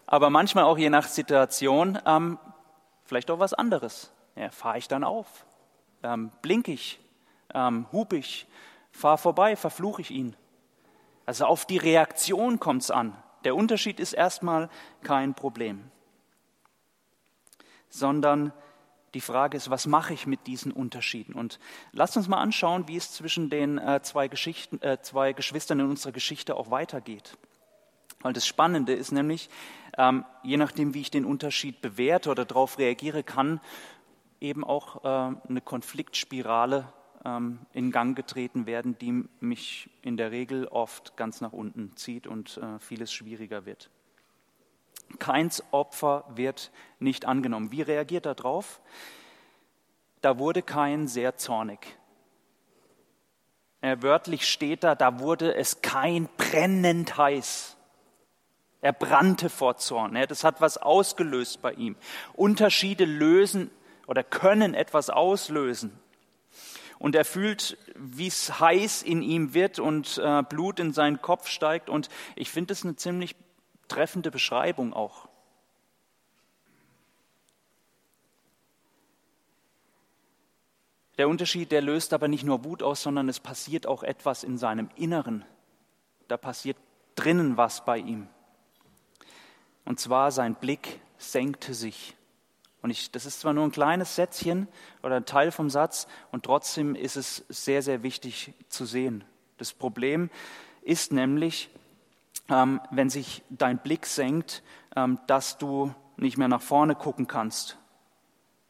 aber 0.07 0.31
manchmal 0.31 0.65
auch 0.65 0.79
je 0.79 0.91
nach 0.91 1.07
Situation 1.07 1.99
ähm, 2.07 2.39
vielleicht 3.05 3.31
auch 3.31 3.39
was 3.41 3.55
anderes. 3.55 4.13
Ja, 4.37 4.51
fahre 4.51 4.79
ich 4.79 4.87
dann 4.87 5.03
auf, 5.03 5.27
ähm, 6.03 6.31
blink 6.43 6.69
ich, 6.69 7.01
ähm, 7.53 7.87
hub 7.93 8.13
ich, 8.13 8.47
fahre 8.93 9.19
vorbei, 9.19 9.57
verfluche 9.57 10.03
ich 10.03 10.11
ihn. 10.11 10.37
Also 11.27 11.47
auf 11.47 11.67
die 11.67 11.79
Reaktion 11.79 12.61
kommt 12.61 12.83
es 12.83 12.91
an. 12.91 13.17
Der 13.45 13.55
Unterschied 13.55 14.01
ist 14.01 14.13
erstmal 14.13 14.69
kein 15.03 15.35
Problem, 15.35 15.91
sondern 17.89 18.53
die 19.15 19.21
Frage 19.21 19.57
ist, 19.57 19.71
was 19.71 19.87
mache 19.87 20.13
ich 20.13 20.27
mit 20.27 20.47
diesen 20.47 20.73
Unterschieden? 20.73 21.35
Und 21.35 21.59
lasst 21.93 22.17
uns 22.17 22.29
mal 22.29 22.39
anschauen, 22.39 22.89
wie 22.89 22.97
es 22.97 23.13
zwischen 23.13 23.49
den 23.49 23.79
äh, 23.79 24.03
zwei, 24.03 24.29
Geschichten, 24.29 24.83
äh, 24.83 25.01
zwei 25.01 25.33
Geschwistern 25.33 25.81
in 25.81 25.87
unserer 25.87 26.13
Geschichte 26.13 26.57
auch 26.57 26.71
weitergeht. 26.71 27.39
Weil 28.21 28.33
das 28.33 28.47
Spannende 28.47 28.93
ist 28.93 29.13
nämlich, 29.13 29.49
ähm, 29.97 30.25
je 30.43 30.57
nachdem, 30.57 30.93
wie 30.93 31.01
ich 31.01 31.11
den 31.11 31.25
Unterschied 31.25 31.81
bewerte 31.81 32.31
oder 32.31 32.45
darauf 32.45 32.79
reagiere, 32.79 33.23
kann 33.23 33.61
eben 34.41 34.65
auch 34.65 35.05
äh, 35.05 35.37
eine 35.49 35.61
Konfliktspirale 35.61 36.93
ähm, 37.25 37.61
in 37.73 37.91
Gang 37.91 38.17
getreten 38.17 38.67
werden, 38.67 38.99
die 38.99 39.25
mich 39.41 39.91
in 40.03 40.17
der 40.17 40.31
Regel 40.31 40.67
oft 40.67 41.17
ganz 41.17 41.41
nach 41.41 41.53
unten 41.53 41.97
zieht 41.97 42.27
und 42.27 42.59
äh, 42.59 42.79
vieles 42.79 43.13
schwieriger 43.13 43.67
wird. 43.67 43.91
Keins 45.19 45.63
Opfer 45.71 46.25
wird 46.29 46.71
nicht 46.99 47.25
angenommen. 47.25 47.73
Wie 47.73 47.83
reagiert 47.83 48.27
er 48.27 48.35
darauf? 48.35 48.81
Da 50.21 50.39
wurde 50.39 50.63
kein 50.63 51.09
sehr 51.09 51.37
zornig. 51.37 51.97
Er 53.81 54.03
wörtlich 54.03 54.47
steht 54.47 54.85
da, 54.85 54.95
da 54.95 55.21
wurde 55.21 55.55
es 55.55 55.81
kein 55.83 56.29
brennend 56.37 57.17
heiß. 57.17 57.77
Er 58.81 58.93
brannte 58.93 59.49
vor 59.49 59.77
Zorn. 59.77 60.15
Das 60.29 60.45
hat 60.45 60.61
was 60.61 60.79
ausgelöst 60.79 61.63
bei 61.63 61.73
ihm. 61.73 61.97
Unterschiede 62.35 63.05
lösen 63.05 63.71
oder 64.07 64.23
können 64.23 64.75
etwas 64.75 65.11
auslösen 65.11 65.99
und 66.99 67.15
er 67.15 67.25
fühlt, 67.25 67.79
wie 67.95 68.27
es 68.27 68.61
heiß 68.61 69.03
in 69.03 69.23
ihm 69.23 69.55
wird 69.55 69.79
und 69.79 70.19
äh, 70.19 70.43
Blut 70.43 70.81
in 70.81 70.93
seinen 70.93 71.23
Kopf 71.23 71.49
steigt. 71.49 71.89
Und 71.89 72.09
ich 72.35 72.51
finde 72.51 72.73
es 72.73 72.85
eine 72.85 72.97
ziemlich 72.97 73.37
treffende 73.87 74.31
Beschreibung 74.31 74.93
auch. 74.93 75.29
Der 81.19 81.29
Unterschied, 81.29 81.73
der 81.73 81.83
löst 81.83 82.13
aber 82.13 82.29
nicht 82.29 82.45
nur 82.45 82.65
Wut 82.65 82.83
aus, 82.83 83.03
sondern 83.03 83.29
es 83.29 83.41
passiert 83.41 83.87
auch 83.87 84.05
etwas 84.05 84.45
in 84.45 84.57
seinem 84.57 84.89
Inneren. 84.95 85.45
Da 86.29 86.37
passiert 86.37 86.77
drinnen 87.17 87.57
was 87.57 87.85
bei 87.85 87.99
ihm. 87.99 88.29
Und 89.85 89.99
zwar 89.99 90.31
sein 90.31 90.55
Blick 90.55 91.01
senkte 91.17 91.75
sich. 91.75 92.18
Und 92.81 92.91
ich, 92.91 93.11
das 93.11 93.27
ist 93.27 93.41
zwar 93.41 93.53
nur 93.53 93.65
ein 93.65 93.73
kleines 93.73 94.15
Sätzchen 94.15 94.69
oder 95.03 95.17
ein 95.17 95.25
Teil 95.25 95.51
vom 95.51 95.69
Satz, 95.71 96.07
und 96.31 96.45
trotzdem 96.45 96.95
ist 96.95 97.17
es 97.17 97.45
sehr, 97.49 97.83
sehr 97.83 98.03
wichtig 98.03 98.55
zu 98.69 98.85
sehen. 98.85 99.25
Das 99.57 99.73
Problem 99.73 100.31
ist 100.83 101.13
nämlich, 101.13 101.71
ähm, 102.49 102.81
wenn 102.91 103.11
sich 103.11 103.43
dein 103.51 103.79
Blick 103.79 104.07
senkt, 104.07 104.63
ähm, 104.97 105.19
dass 105.27 105.59
du 105.59 105.93
nicht 106.17 106.39
mehr 106.39 106.49
nach 106.49 106.63
vorne 106.63 106.95
gucken 106.95 107.27
kannst. 107.27 107.79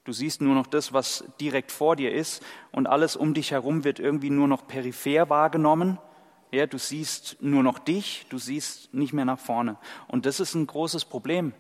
Du 0.05 0.13
siehst 0.13 0.41
nur 0.41 0.55
noch 0.55 0.67
das, 0.67 0.95
was 0.95 1.25
direkt 1.39 1.71
vor 1.71 1.95
dir 1.95 2.13
ist, 2.13 2.43
und 2.73 2.87
alles 2.87 3.15
um 3.15 3.35
dich 3.35 3.51
herum 3.51 3.85
wird 3.85 3.99
irgendwie 3.99 4.31
nur 4.31 4.49
noch 4.49 4.67
peripher 4.67 5.29
wahrgenommen. 5.29 5.99
Ja, 6.51 6.67
du 6.67 6.79
siehst 6.79 7.37
nur 7.43 7.63
noch 7.63 7.79
dich, 7.79 8.25
du 8.31 8.39
siehst 8.39 8.95
nicht 8.95 9.13
mehr 9.13 9.27
nach 9.27 9.39
vorne. 9.39 9.77
Und 10.07 10.25
das 10.25 10.41
ist 10.41 10.55
ein 10.55 10.67
großes 10.67 11.05
Problem, 11.05 11.53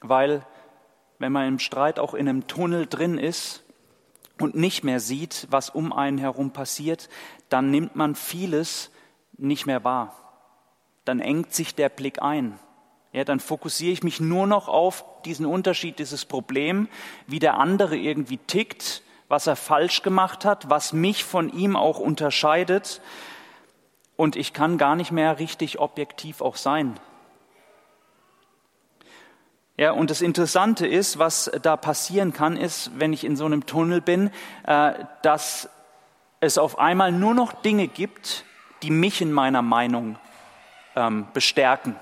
weil 0.00 0.46
wenn 1.20 1.30
man 1.32 1.46
im 1.46 1.58
Streit 1.60 2.00
auch 2.00 2.14
in 2.14 2.28
einem 2.28 2.48
Tunnel 2.48 2.86
drin 2.86 3.18
ist 3.18 3.62
und 4.40 4.56
nicht 4.56 4.82
mehr 4.82 4.98
sieht, 5.00 5.46
was 5.50 5.70
um 5.70 5.92
einen 5.92 6.18
herum 6.18 6.50
passiert, 6.50 7.08
dann 7.50 7.70
nimmt 7.70 7.94
man 7.94 8.14
vieles 8.14 8.90
nicht 9.36 9.66
mehr 9.66 9.84
wahr. 9.84 10.16
Dann 11.04 11.20
engt 11.20 11.54
sich 11.54 11.74
der 11.74 11.90
Blick 11.90 12.22
ein. 12.22 12.58
Ja, 13.12 13.24
dann 13.24 13.38
fokussiere 13.38 13.92
ich 13.92 14.02
mich 14.02 14.20
nur 14.20 14.46
noch 14.46 14.68
auf 14.68 15.04
diesen 15.24 15.44
Unterschied, 15.44 15.98
dieses 15.98 16.24
Problem, 16.24 16.88
wie 17.26 17.38
der 17.38 17.58
andere 17.58 17.96
irgendwie 17.96 18.38
tickt, 18.38 19.02
was 19.28 19.46
er 19.46 19.56
falsch 19.56 20.02
gemacht 20.02 20.44
hat, 20.46 20.70
was 20.70 20.94
mich 20.94 21.24
von 21.24 21.52
ihm 21.52 21.76
auch 21.76 21.98
unterscheidet. 21.98 23.02
Und 24.16 24.36
ich 24.36 24.54
kann 24.54 24.78
gar 24.78 24.96
nicht 24.96 25.12
mehr 25.12 25.38
richtig 25.38 25.80
objektiv 25.80 26.40
auch 26.40 26.56
sein. 26.56 26.98
Ja, 29.80 29.92
und 29.92 30.10
das 30.10 30.20
Interessante 30.20 30.86
ist, 30.86 31.18
was 31.18 31.50
da 31.62 31.74
passieren 31.74 32.34
kann, 32.34 32.58
ist, 32.58 32.90
wenn 32.96 33.14
ich 33.14 33.24
in 33.24 33.34
so 33.34 33.46
einem 33.46 33.64
Tunnel 33.64 34.02
bin, 34.02 34.30
äh, 34.66 34.92
dass 35.22 35.70
es 36.38 36.58
auf 36.58 36.78
einmal 36.78 37.12
nur 37.12 37.32
noch 37.32 37.54
Dinge 37.54 37.88
gibt, 37.88 38.44
die 38.82 38.90
mich 38.90 39.22
in 39.22 39.32
meiner 39.32 39.62
Meinung 39.62 40.18
ähm, 40.96 41.28
bestärken. 41.32 41.96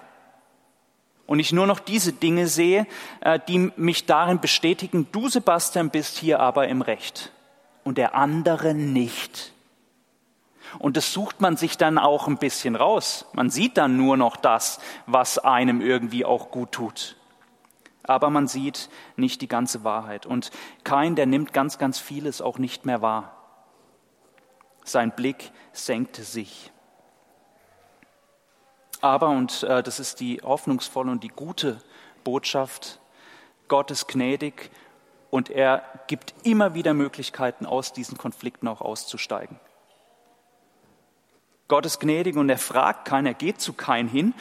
Und 1.25 1.39
ich 1.39 1.53
nur 1.53 1.69
noch 1.69 1.79
diese 1.79 2.13
Dinge 2.13 2.49
sehe, 2.49 2.85
äh, 3.21 3.39
die 3.47 3.71
mich 3.77 4.07
darin 4.07 4.41
bestätigen, 4.41 5.07
du 5.13 5.29
Sebastian 5.29 5.91
bist 5.91 6.19
hier 6.19 6.41
aber 6.41 6.67
im 6.67 6.83
Recht 6.83 7.31
und 7.85 7.97
der 7.97 8.17
andere 8.17 8.75
nicht. 8.75 9.53
Und 10.81 10.97
das 10.97 11.13
sucht 11.13 11.41
man 11.41 11.57
sich 11.57 11.79
dann 11.79 11.97
auch 11.97 12.27
ein 12.27 12.39
bisschen 12.39 12.75
raus. 12.75 13.27
Man 13.35 13.51
sieht 13.51 13.77
dann 13.77 13.97
nur 13.97 14.17
noch 14.17 14.37
das, 14.37 14.81
was 15.07 15.39
einem 15.39 15.81
irgendwie 15.81 16.25
auch 16.25 16.51
gut 16.51 16.73
tut 16.73 17.15
aber 18.09 18.31
man 18.31 18.49
sieht 18.49 18.89
nicht 19.17 19.43
die 19.43 19.49
ganze 19.49 19.85
Wahrheit. 19.85 20.27
Und 20.27 20.51
kein, 20.83 21.15
der 21.15 21.27
nimmt 21.27 21.53
ganz, 21.53 21.79
ganz 21.79 21.99
vieles 21.99 22.41
auch 22.41 22.59
nicht 22.59 22.87
mehr 22.87 23.03
wahr. 23.03 23.37
Sein 24.83 25.13
Blick 25.13 25.53
senkte 25.73 26.23
sich. 26.23 26.73
Aber, 29.03 29.29
und 29.29 29.63
äh, 29.63 29.83
das 29.83 30.01
ist 30.01 30.21
die 30.21 30.41
hoffnungsvolle 30.43 31.11
und 31.11 31.23
die 31.23 31.29
gute 31.29 31.81
Botschaft, 32.25 32.99
Gott 33.69 33.91
ist 33.91 34.09
gnädig 34.09 34.71
und 35.31 35.51
er 35.51 35.83
gibt 36.07 36.35
immer 36.43 36.73
wieder 36.73 36.95
Möglichkeiten, 36.95 37.67
aus 37.67 37.93
diesen 37.93 38.17
Konflikten 38.17 38.67
auch 38.67 38.81
auszusteigen. 38.81 39.61
Gott 41.69 41.85
ist 41.85 42.01
gnädig 42.01 42.37
und 42.37 42.49
er 42.49 42.57
fragt 42.57 43.05
keinen, 43.05 43.27
er 43.27 43.35
geht 43.35 43.61
zu 43.61 43.75
kein 43.75 44.09
hin. 44.09 44.33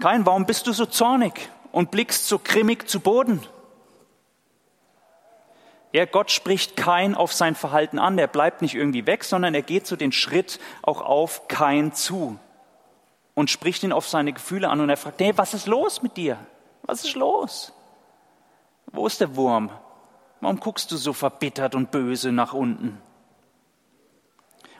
Kein, 0.00 0.26
warum 0.26 0.44
bist 0.44 0.66
du 0.66 0.72
so 0.72 0.86
zornig 0.86 1.48
und 1.74 1.90
blickst 1.90 2.28
so 2.28 2.38
grimmig 2.38 2.88
zu 2.88 3.00
Boden? 3.00 3.42
Ja, 5.92 6.04
Gott 6.04 6.30
spricht 6.30 6.76
kein 6.76 7.16
auf 7.16 7.32
sein 7.32 7.56
Verhalten 7.56 7.98
an, 7.98 8.16
er 8.16 8.28
bleibt 8.28 8.62
nicht 8.62 8.74
irgendwie 8.74 9.06
weg, 9.06 9.24
sondern 9.24 9.54
er 9.54 9.62
geht 9.62 9.86
so 9.86 9.96
den 9.96 10.12
Schritt 10.12 10.60
auch 10.82 11.00
auf 11.02 11.48
kein 11.48 11.92
zu 11.92 12.38
und 13.34 13.50
spricht 13.50 13.82
ihn 13.82 13.92
auf 13.92 14.08
seine 14.08 14.32
Gefühle 14.32 14.68
an 14.68 14.80
und 14.80 14.88
er 14.88 14.96
fragt, 14.96 15.20
hey, 15.20 15.36
was 15.36 15.52
ist 15.52 15.66
los 15.66 16.00
mit 16.00 16.16
dir? 16.16 16.38
Was 16.82 17.04
ist 17.04 17.16
los? 17.16 17.72
Wo 18.86 19.06
ist 19.06 19.20
der 19.20 19.34
Wurm? 19.34 19.70
Warum 20.40 20.60
guckst 20.60 20.92
du 20.92 20.96
so 20.96 21.12
verbittert 21.12 21.74
und 21.74 21.90
böse 21.90 22.30
nach 22.30 22.54
unten? 22.54 23.02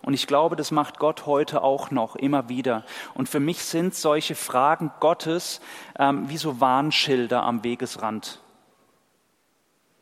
Und 0.05 0.13
ich 0.13 0.27
glaube, 0.27 0.55
das 0.55 0.71
macht 0.71 0.99
Gott 0.99 1.25
heute 1.25 1.63
auch 1.63 1.91
noch 1.91 2.15
immer 2.15 2.49
wieder. 2.51 2.85
Und 3.15 3.29
für 3.29 3.41
mich 3.41 3.65
sind 3.65 3.95
solche 3.95 4.35
Fragen 4.35 4.93
Gottes 5.01 5.61
ähm, 5.99 6.29
wie 6.29 6.37
so 6.37 6.61
Warnschilder 6.61 7.43
am 7.43 7.65
Wegesrand. 7.65 8.41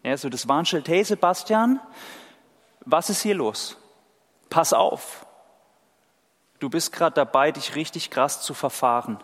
Ja, 0.03 0.17
so 0.17 0.29
das 0.29 0.49
Warnschild, 0.49 0.89
hey 0.89 1.05
Sebastian, 1.05 1.79
was 2.85 3.11
ist 3.11 3.23
hier 3.23 3.37
los? 3.37 3.77
Pass 4.51 4.73
auf. 4.73 5.25
Du 6.59 6.69
bist 6.69 6.93
gerade 6.93 7.15
dabei, 7.15 7.53
dich 7.53 7.77
richtig 7.77 8.11
krass 8.11 8.43
zu 8.43 8.55
verfahren. 8.55 9.23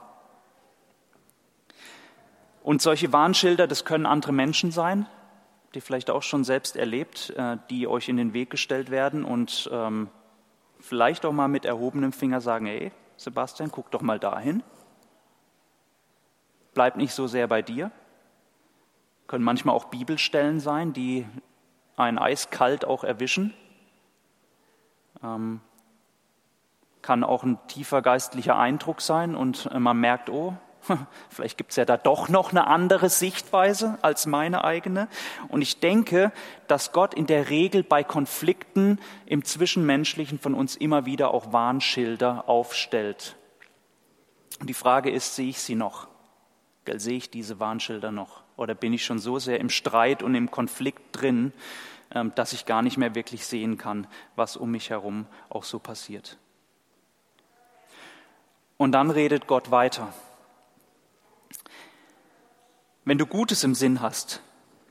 Und 2.63 2.83
solche 2.83 3.13
Warnschilder, 3.13 3.67
das 3.67 3.85
können 3.85 4.07
andere 4.07 4.33
Menschen 4.33 4.71
sein, 4.71 5.07
die 5.75 5.81
vielleicht 5.81 6.11
auch 6.11 6.23
schon 6.23 6.45
selbst 6.45 6.77
erlebt, 6.77 7.31
äh, 7.37 7.57
die 7.69 7.89
euch 7.89 8.09
in 8.09 8.17
den 8.17 8.33
Weg 8.33 8.51
gestellt 8.51 8.91
werden 8.91 9.25
und 9.25 9.69
ähm, 9.73 10.09
vielleicht 10.89 11.25
auch 11.25 11.33
mal 11.33 11.49
mit 11.49 11.65
erhobenem 11.65 12.13
Finger 12.13 12.41
sagen, 12.41 12.67
hey, 12.67 12.93
Sebastian, 13.17 13.71
guck 13.71 13.91
doch 13.91 14.01
mal 14.01 14.19
dahin. 14.19 14.63
Bleib 16.75 16.97
nicht 16.97 17.13
so 17.13 17.27
sehr 17.27 17.47
bei 17.47 17.63
dir. 17.63 17.91
Können 19.27 19.45
manchmal 19.45 19.75
auch 19.75 19.87
Bibelstellen 19.87 20.61
sein, 20.61 20.93
die 20.93 21.27
einen 21.97 22.19
eiskalt 22.19 22.85
auch 22.85 23.05
erwischen. 23.05 23.53
Ähm, 25.23 25.61
kann 27.03 27.25
auch 27.25 27.43
ein 27.43 27.59
tiefer 27.69 28.03
geistlicher 28.03 28.57
Eindruck 28.57 29.01
sein 29.01 29.35
und 29.35 29.73
man 29.79 29.99
merkt, 29.99 30.31
oh, 30.31 30.57
Vielleicht 31.31 31.59
gibt 31.59 31.71
es 31.71 31.77
ja 31.77 31.85
da 31.85 31.97
doch 31.97 32.29
noch 32.29 32.51
eine 32.51 32.67
andere 32.67 33.09
Sichtweise 33.09 33.99
als 34.03 34.27
meine 34.27 34.65
eigene. 34.65 35.09
Und 35.49 35.63
ich 35.63 35.81
denke, 35.81 36.33
dass 36.67 36.93
Gott 36.93 37.15
in 37.15 37.27
der 37.27 37.51
Regel 37.51 37.83
bei 37.83 38.05
Konflikten 38.05 38.99
im 39.27 39.45
Zwischenmenschlichen 39.45 40.39
von 40.39 40.55
uns 40.55 40.77
immer 40.77 41.07
wieder 41.07 41.33
auch 41.33 41.53
Warnschilder 41.53 42.49
aufstellt. 42.49 43.37
Und 44.61 44.69
die 44.69 44.75
Frage 44.75 45.11
ist, 45.11 45.37
sehe 45.37 45.51
ich 45.51 45.61
sie 45.61 45.75
noch? 45.75 46.09
Sehe 46.97 47.19
ich 47.19 47.31
diese 47.31 47.61
Warnschilder 47.61 48.11
noch? 48.11 48.43
Oder 48.57 48.75
bin 48.75 48.93
ich 48.93 49.05
schon 49.05 49.19
so 49.19 49.39
sehr 49.39 49.61
im 49.61 49.71
Streit 49.71 50.23
und 50.23 50.35
im 50.35 50.51
Konflikt 50.51 51.03
drin, 51.13 51.53
ähm, 52.13 52.33
dass 52.35 52.53
ich 52.53 52.67
gar 52.67 52.83
nicht 52.83 52.97
mehr 52.97 53.15
wirklich 53.15 53.47
sehen 53.47 53.77
kann, 53.77 54.07
was 54.37 54.57
um 54.57 54.71
mich 54.71 54.91
herum 54.91 55.27
auch 55.51 55.65
so 55.65 55.79
passiert? 55.79 56.39
Und 58.79 58.93
dann 58.93 59.11
redet 59.11 59.47
Gott 59.47 59.71
weiter. 59.71 60.13
Wenn 63.09 63.17
du 63.17 63.25
Gutes 63.25 63.65
im 63.65 63.75
Sinn 63.75 64.03
hast, 64.03 64.43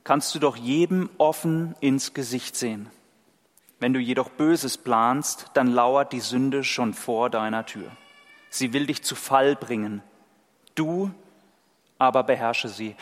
kannst 0.02 0.34
du 0.34 0.40
doch 0.40 0.56
jedem 0.56 1.08
offen 1.18 1.76
ins 1.78 2.14
Gesicht 2.14 2.56
sehen. 2.56 2.90
Wenn 3.78 3.92
du 3.92 4.00
jedoch 4.00 4.28
Böses 4.28 4.76
planst, 4.76 5.52
dann 5.54 5.68
lauert 5.68 6.12
die 6.12 6.18
Sünde 6.18 6.64
schon 6.64 6.94
vor 6.94 7.30
deiner 7.30 7.64
Tür. 7.64 7.92
Sie 8.50 8.72
will 8.72 8.86
dich 8.86 9.04
zu 9.04 9.14
Fall 9.14 9.54
bringen. 9.54 10.02
Du 10.74 11.12
aber 11.96 12.24
beherrsche 12.24 12.68
sie. 12.68 12.96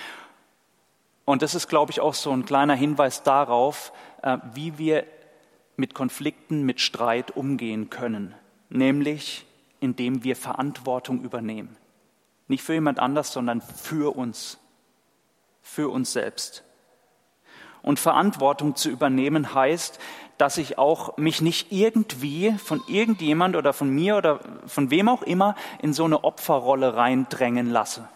Und 1.24 1.40
das 1.40 1.54
ist, 1.54 1.68
glaube 1.68 1.92
ich, 1.92 2.00
auch 2.00 2.12
so 2.12 2.30
ein 2.30 2.44
kleiner 2.44 2.74
Hinweis 2.74 3.22
darauf, 3.22 3.94
äh, 4.20 4.36
wie 4.52 4.76
wir 4.76 5.06
mit 5.78 5.94
Konflikten, 5.94 6.64
mit 6.64 6.78
Streit 6.78 7.30
umgehen 7.30 7.88
können. 7.88 8.34
Nämlich, 8.68 9.46
indem 9.80 10.24
wir 10.24 10.36
Verantwortung 10.36 11.22
übernehmen. 11.22 11.74
Nicht 12.48 12.62
für 12.62 12.74
jemand 12.74 12.98
anders, 12.98 13.32
sondern 13.32 13.62
für 13.62 14.14
uns 14.14 14.58
für 15.66 15.88
uns 15.88 16.12
selbst. 16.12 16.62
Und 17.82 17.98
Verantwortung 17.98 18.76
zu 18.76 18.88
übernehmen 18.88 19.52
heißt, 19.52 19.98
dass 20.38 20.58
ich 20.58 20.78
auch 20.78 21.16
mich 21.16 21.40
nicht 21.40 21.72
irgendwie 21.72 22.52
von 22.52 22.82
irgendjemand 22.86 23.56
oder 23.56 23.72
von 23.72 23.90
mir 23.90 24.16
oder 24.16 24.40
von 24.66 24.90
wem 24.90 25.08
auch 25.08 25.22
immer 25.22 25.56
in 25.82 25.92
so 25.92 26.04
eine 26.04 26.24
Opferrolle 26.24 26.96
reindrängen 26.96 27.68
lasse, 27.68 28.08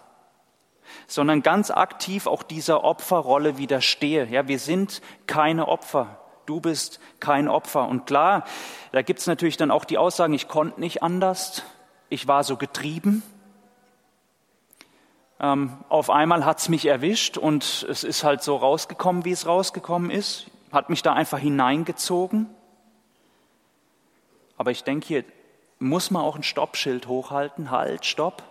sondern 1.07 1.43
ganz 1.43 1.71
aktiv 1.71 2.27
auch 2.27 2.43
dieser 2.45 2.85
Opferrolle 2.85 3.59
widerstehe. 3.59 4.27
Ja, 4.27 4.49
wir 4.49 4.59
sind 4.59 5.03
keine 5.27 5.69
Opfer. 5.69 6.19
Du 6.47 6.61
bist 6.61 7.01
kein 7.19 7.49
Opfer. 7.49 7.89
Und 7.89 8.07
klar, 8.07 8.45
da 8.93 9.03
gibt 9.03 9.21
es 9.21 9.27
natürlich 9.27 9.57
dann 9.57 9.71
auch 9.71 9.85
die 9.85 9.99
Aussagen, 9.99 10.35
ich 10.35 10.49
konnte 10.49 10.81
nicht 10.81 11.03
anders, 11.03 11.63
ich 12.09 12.29
war 12.29 12.45
so 12.45 12.57
getrieben. 12.57 13.23
Ähm, 15.41 15.79
auf 15.89 16.11
einmal 16.11 16.45
hat 16.45 16.59
es 16.59 16.69
mich 16.69 16.87
erwischt 16.87 17.39
und 17.39 17.87
es 17.89 18.05
ist 18.05 18.25
halt 18.25 18.43
so 18.43 18.57
rausgekommen, 18.57 19.25
wie 19.25 19.33
es 19.33 19.47
rausgekommen 19.47 20.11
ist, 20.11 20.51
hat 20.71 20.91
mich 20.91 21.03
da 21.03 21.15
einfach 21.15 21.39
hineingezogen. 21.39 22.47
Aber 24.59 24.71
ich 24.71 24.85
denke, 24.85 25.07
hier 25.07 25.25
muss 25.79 26.11
man 26.11 26.23
auch 26.23 26.37
ein 26.37 26.43
Stoppschild 26.43 27.09
hochhalten. 27.09 27.71
Halt, 27.71 28.05
stopp. 28.05 28.43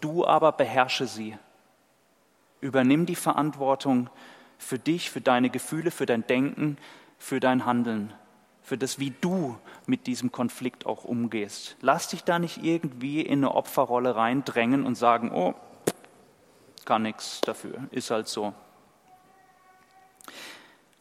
Du 0.00 0.26
aber 0.26 0.52
beherrsche 0.52 1.06
sie. 1.06 1.36
Übernimm 2.62 3.04
die 3.04 3.14
Verantwortung 3.14 4.08
für 4.56 4.78
dich, 4.78 5.10
für 5.10 5.20
deine 5.20 5.50
Gefühle, 5.50 5.90
für 5.90 6.06
dein 6.06 6.26
Denken, 6.26 6.78
für 7.18 7.40
dein 7.40 7.66
Handeln 7.66 8.14
für 8.62 8.78
das, 8.78 8.98
wie 8.98 9.12
du 9.20 9.58
mit 9.86 10.06
diesem 10.06 10.32
Konflikt 10.32 10.86
auch 10.86 11.04
umgehst. 11.04 11.76
Lass 11.80 12.08
dich 12.08 12.24
da 12.24 12.38
nicht 12.38 12.62
irgendwie 12.62 13.20
in 13.20 13.40
eine 13.40 13.54
Opferrolle 13.54 14.16
reindrängen 14.16 14.86
und 14.86 14.94
sagen, 14.94 15.32
oh, 15.32 15.54
kann 16.84 17.02
nichts 17.02 17.40
dafür, 17.42 17.88
ist 17.90 18.10
halt 18.10 18.28
so. 18.28 18.54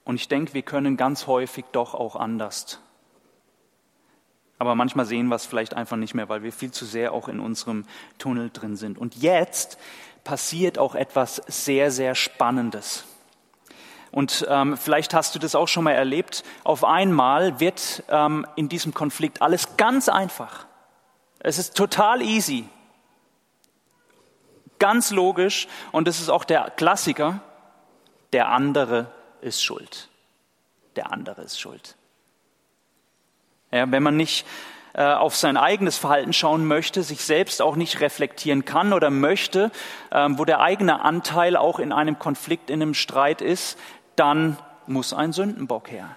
Und 0.04 0.16
ich 0.16 0.28
denke, 0.28 0.54
wir 0.54 0.64
können 0.64 0.98
ganz 0.98 1.28
häufig 1.28 1.66
doch 1.72 1.94
auch 1.94 2.16
anders. 2.16 2.80
Aber 4.58 4.76
manchmal 4.76 5.06
sehen 5.06 5.28
wir 5.28 5.36
es 5.36 5.46
vielleicht 5.46 5.74
einfach 5.74 5.98
nicht 5.98 6.14
mehr, 6.14 6.30
weil 6.30 6.44
wir 6.44 6.52
viel 6.54 6.72
zu 6.72 6.86
sehr 6.86 7.14
auch 7.14 7.28
in 7.28 7.40
unserem 7.40 7.86
Tunnel 8.20 8.52
drin 8.52 8.76
sind. 8.76 8.98
Und 8.98 9.16
jetzt 9.16 9.80
passiert 10.24 10.78
auch 10.78 10.94
etwas 10.94 11.38
sehr, 11.48 11.90
sehr 11.90 12.14
Spannendes. 12.14 13.06
Und 14.12 14.46
ähm, 14.50 14.78
vielleicht 14.78 15.14
hast 15.14 15.36
du 15.36 15.40
das 15.40 15.56
auch 15.56 15.68
schon 15.68 15.86
mal 15.86 15.94
erlebt. 15.94 16.44
Auf 16.64 16.84
einmal 16.84 17.60
wird 17.60 18.04
ähm, 18.10 18.46
in 18.56 18.68
diesem 18.68 18.94
Konflikt 18.94 19.42
alles 19.42 19.78
ganz 19.78 20.10
einfach. 20.10 20.66
Es 21.40 21.58
ist 21.58 21.76
total 21.76 22.22
easy. 22.22 22.68
Ganz 24.80 25.12
logisch. 25.12 25.68
Und 25.92 26.08
das 26.08 26.20
ist 26.20 26.30
auch 26.30 26.44
der 26.44 26.72
Klassiker. 26.72 27.40
Der 28.34 28.50
andere 28.50 29.08
ist 29.42 29.64
schuld. 29.64 30.10
Der 30.96 31.12
andere 31.12 31.42
ist 31.42 31.60
schuld. 31.60 31.96
Ja, 33.72 33.90
wenn 33.90 34.04
man 34.04 34.18
nicht 34.18 34.46
äh, 34.94 35.04
auf 35.04 35.38
sein 35.38 35.56
eigenes 35.56 35.98
Verhalten 35.98 36.34
schauen 36.34 36.68
möchte, 36.68 37.02
sich 37.04 37.24
selbst 37.24 37.62
auch 37.62 37.78
nicht 37.78 38.02
reflektieren 38.02 38.66
kann 38.66 38.92
oder 38.92 39.10
möchte, 39.10 39.72
ähm, 40.12 40.38
wo 40.38 40.44
der 40.44 40.60
eigene 40.60 41.02
Anteil 41.02 41.56
auch 41.56 41.80
in 41.80 41.94
einem 41.94 42.20
Konflikt, 42.20 42.70
in 42.70 42.82
einem 42.82 42.94
Streit 42.94 43.42
ist, 43.42 43.78
dann 44.22 44.56
muss 44.86 45.14
ein 45.14 45.34
Sündenbock 45.34 45.90
her. 45.90 46.16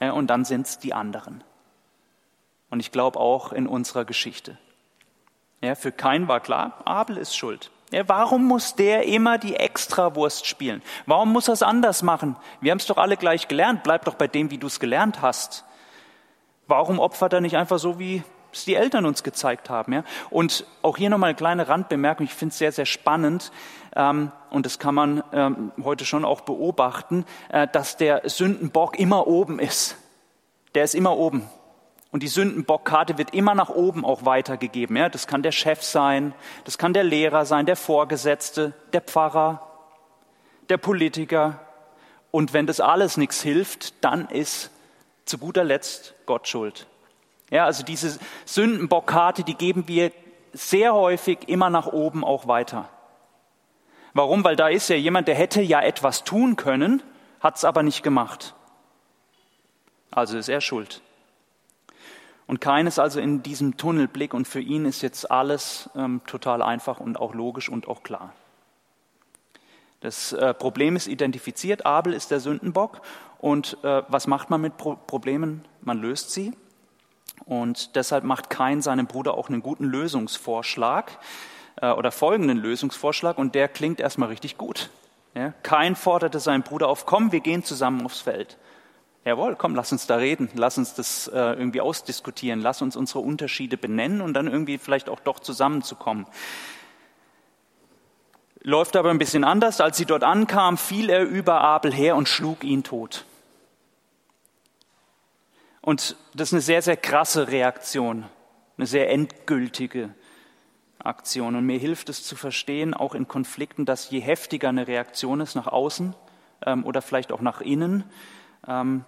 Ja, 0.00 0.12
und 0.12 0.28
dann 0.28 0.46
sind 0.46 0.66
es 0.66 0.78
die 0.78 0.94
anderen. 0.94 1.44
Und 2.70 2.80
ich 2.80 2.90
glaube 2.90 3.20
auch 3.20 3.52
in 3.52 3.66
unserer 3.66 4.06
Geschichte. 4.06 4.56
Ja, 5.60 5.74
für 5.74 5.92
keinen 5.92 6.28
war 6.28 6.40
klar, 6.40 6.78
Abel 6.86 7.18
ist 7.18 7.36
schuld. 7.36 7.70
Ja, 7.90 8.08
warum 8.08 8.46
muss 8.46 8.74
der 8.74 9.04
immer 9.04 9.36
die 9.36 9.56
Extrawurst 9.56 10.46
spielen? 10.46 10.80
Warum 11.04 11.30
muss 11.30 11.48
er 11.48 11.54
es 11.54 11.62
anders 11.62 12.02
machen? 12.02 12.36
Wir 12.62 12.70
haben 12.70 12.78
es 12.78 12.86
doch 12.86 12.96
alle 12.96 13.18
gleich 13.18 13.46
gelernt. 13.46 13.82
Bleib 13.82 14.06
doch 14.06 14.14
bei 14.14 14.26
dem, 14.26 14.50
wie 14.50 14.56
du 14.56 14.68
es 14.68 14.80
gelernt 14.80 15.20
hast. 15.20 15.66
Warum 16.66 16.98
opfert 16.98 17.34
er 17.34 17.42
nicht 17.42 17.58
einfach 17.58 17.78
so, 17.78 17.98
wie 17.98 18.22
es 18.52 18.64
die 18.64 18.74
Eltern 18.74 19.06
uns 19.06 19.22
gezeigt 19.22 19.70
haben? 19.70 19.92
Ja? 19.92 20.04
Und 20.30 20.66
auch 20.82 20.96
hier 20.96 21.10
nochmal 21.10 21.30
eine 21.30 21.36
kleine 21.36 21.68
Randbemerkung. 21.68 22.26
Ich 22.26 22.34
finde 22.34 22.52
es 22.52 22.58
sehr, 22.58 22.72
sehr 22.72 22.86
spannend. 22.86 23.52
Ähm, 23.94 24.32
und 24.50 24.66
das 24.66 24.78
kann 24.78 24.94
man 24.94 25.22
ähm, 25.32 25.72
heute 25.82 26.04
schon 26.04 26.24
auch 26.24 26.42
beobachten, 26.42 27.24
äh, 27.50 27.66
dass 27.68 27.96
der 27.96 28.28
Sündenbock 28.28 28.98
immer 28.98 29.26
oben 29.26 29.58
ist. 29.58 29.96
Der 30.74 30.84
ist 30.84 30.94
immer 30.94 31.16
oben. 31.16 31.48
Und 32.10 32.22
die 32.22 32.28
Sündenbockkarte 32.28 33.16
wird 33.16 33.34
immer 33.34 33.54
nach 33.54 33.70
oben 33.70 34.04
auch 34.04 34.26
weitergegeben. 34.26 34.96
Ja? 34.96 35.08
Das 35.08 35.26
kann 35.26 35.42
der 35.42 35.52
Chef 35.52 35.82
sein, 35.82 36.34
das 36.64 36.78
kann 36.78 36.92
der 36.92 37.04
Lehrer 37.04 37.46
sein, 37.46 37.66
der 37.66 37.76
Vorgesetzte, 37.76 38.74
der 38.92 39.00
Pfarrer, 39.00 39.66
der 40.68 40.76
Politiker. 40.76 41.58
Und 42.30 42.52
wenn 42.52 42.66
das 42.66 42.80
alles 42.80 43.16
nichts 43.16 43.42
hilft, 43.42 44.04
dann 44.04 44.28
ist 44.28 44.70
zu 45.24 45.38
guter 45.38 45.64
Letzt 45.64 46.14
Gott 46.26 46.48
schuld. 46.48 46.86
Ja, 47.52 47.66
also 47.66 47.84
diese 47.84 48.18
Sündenbockkarte, 48.46 49.44
die 49.44 49.54
geben 49.54 49.86
wir 49.86 50.10
sehr 50.54 50.94
häufig 50.94 51.50
immer 51.50 51.68
nach 51.68 51.86
oben 51.86 52.24
auch 52.24 52.48
weiter. 52.48 52.88
Warum? 54.14 54.42
Weil 54.42 54.56
da 54.56 54.68
ist 54.68 54.88
ja 54.88 54.96
jemand, 54.96 55.28
der 55.28 55.34
hätte 55.34 55.60
ja 55.60 55.82
etwas 55.82 56.24
tun 56.24 56.56
können, 56.56 57.02
hat 57.40 57.56
es 57.56 57.66
aber 57.66 57.82
nicht 57.82 58.02
gemacht. 58.02 58.54
Also 60.10 60.38
ist 60.38 60.48
er 60.48 60.62
schuld. 60.62 61.02
Und 62.46 62.62
keines 62.62 62.98
also 62.98 63.20
in 63.20 63.42
diesem 63.42 63.76
Tunnelblick 63.76 64.32
und 64.32 64.48
für 64.48 64.60
ihn 64.60 64.86
ist 64.86 65.02
jetzt 65.02 65.30
alles 65.30 65.90
ähm, 65.94 66.22
total 66.26 66.62
einfach 66.62 67.00
und 67.00 67.20
auch 67.20 67.34
logisch 67.34 67.68
und 67.68 67.86
auch 67.86 68.02
klar. 68.02 68.32
Das 70.00 70.32
äh, 70.32 70.54
Problem 70.54 70.96
ist 70.96 71.06
identifiziert, 71.06 71.84
Abel 71.84 72.14
ist 72.14 72.30
der 72.30 72.40
Sündenbock 72.40 73.02
und 73.38 73.76
äh, 73.82 74.04
was 74.08 74.26
macht 74.26 74.48
man 74.48 74.62
mit 74.62 74.78
Pro 74.78 74.96
Problemen? 74.96 75.66
Man 75.82 76.00
löst 76.00 76.30
sie 76.30 76.54
und 77.44 77.96
deshalb 77.96 78.24
macht 78.24 78.50
Kain 78.50 78.82
seinem 78.82 79.06
Bruder 79.06 79.34
auch 79.34 79.48
einen 79.48 79.62
guten 79.62 79.84
Lösungsvorschlag 79.84 81.18
äh, 81.76 81.90
oder 81.90 82.12
folgenden 82.12 82.58
Lösungsvorschlag 82.58 83.38
und 83.38 83.54
der 83.54 83.68
klingt 83.68 84.00
erstmal 84.00 84.28
richtig 84.28 84.58
gut. 84.58 84.90
Ja? 85.34 85.52
Kain 85.62 85.96
forderte 85.96 86.40
seinen 86.40 86.62
Bruder 86.62 86.88
auf, 86.88 87.06
komm, 87.06 87.32
wir 87.32 87.40
gehen 87.40 87.64
zusammen 87.64 88.04
aufs 88.04 88.20
Feld. 88.20 88.58
Jawohl, 89.24 89.54
komm, 89.54 89.76
lass 89.76 89.92
uns 89.92 90.08
da 90.08 90.16
reden, 90.16 90.50
lass 90.54 90.78
uns 90.78 90.94
das 90.94 91.28
äh, 91.28 91.38
irgendwie 91.38 91.80
ausdiskutieren, 91.80 92.60
lass 92.60 92.82
uns 92.82 92.96
unsere 92.96 93.20
Unterschiede 93.20 93.76
benennen 93.76 94.20
und 94.20 94.34
dann 94.34 94.48
irgendwie 94.48 94.78
vielleicht 94.78 95.08
auch 95.08 95.20
doch 95.20 95.38
zusammenzukommen. 95.38 96.26
Läuft 98.64 98.96
aber 98.96 99.10
ein 99.10 99.18
bisschen 99.18 99.44
anders. 99.44 99.80
Als 99.80 99.96
sie 99.96 100.06
dort 100.06 100.22
ankam, 100.22 100.76
fiel 100.76 101.10
er 101.10 101.22
über 101.22 101.60
Abel 101.60 101.92
her 101.92 102.16
und 102.16 102.28
schlug 102.28 102.62
ihn 102.64 102.84
tot. 102.84 103.24
Und 105.82 106.16
das 106.34 106.48
ist 106.48 106.54
eine 106.54 106.62
sehr, 106.62 106.80
sehr 106.80 106.96
krasse 106.96 107.48
Reaktion, 107.48 108.24
eine 108.78 108.86
sehr 108.86 109.10
endgültige 109.10 110.14
Aktion. 111.00 111.56
Und 111.56 111.66
mir 111.66 111.78
hilft 111.78 112.08
es 112.08 112.22
zu 112.22 112.36
verstehen, 112.36 112.94
auch 112.94 113.14
in 113.14 113.26
Konflikten, 113.26 113.84
dass 113.84 114.08
je 114.08 114.20
heftiger 114.20 114.68
eine 114.68 114.86
Reaktion 114.86 115.40
ist 115.40 115.56
nach 115.56 115.66
außen 115.66 116.14
ähm, 116.64 116.84
oder 116.84 117.02
vielleicht 117.02 117.32
auch 117.32 117.40
nach 117.40 117.60
innen, 117.60 118.04
ähm, 118.66 119.04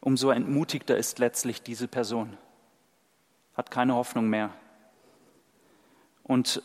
umso 0.00 0.30
entmutigter 0.30 0.96
ist 0.96 1.18
letztlich 1.18 1.62
diese 1.62 1.88
Person. 1.88 2.38
Hat 3.54 3.70
keine 3.70 3.94
Hoffnung 3.94 4.28
mehr. 4.28 4.50
Und 6.22 6.62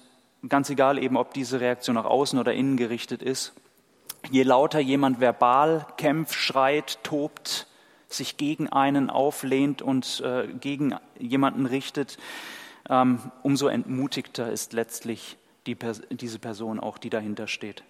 ganz 0.47 0.69
egal 0.69 0.97
eben, 0.97 1.17
ob 1.17 1.33
diese 1.33 1.59
Reaktion 1.59 1.95
nach 1.95 2.05
außen 2.05 2.39
oder 2.39 2.53
innen 2.53 2.77
gerichtet 2.77 3.21
ist, 3.21 3.53
je 4.29 4.43
lauter 4.43 4.79
jemand 4.79 5.19
verbal 5.19 5.85
kämpft, 5.97 6.35
schreit, 6.35 6.99
tobt, 7.03 7.67
sich 8.13 8.37
gegen 8.37 8.69
einen 8.69 9.09
auflehnt 9.09 9.81
und 9.81 10.21
äh, 10.25 10.47
gegen 10.47 10.95
jemanden 11.19 11.65
richtet, 11.65 12.17
ähm, 12.89 13.31
umso 13.43 13.67
entmutigter 13.67 14.51
ist 14.51 14.73
letztlich 14.73 15.37
die, 15.65 15.77
diese 16.09 16.39
Person 16.39 16.79
auch, 16.79 16.97
die 16.97 17.09
dahinter 17.09 17.47
steht. 17.47 17.83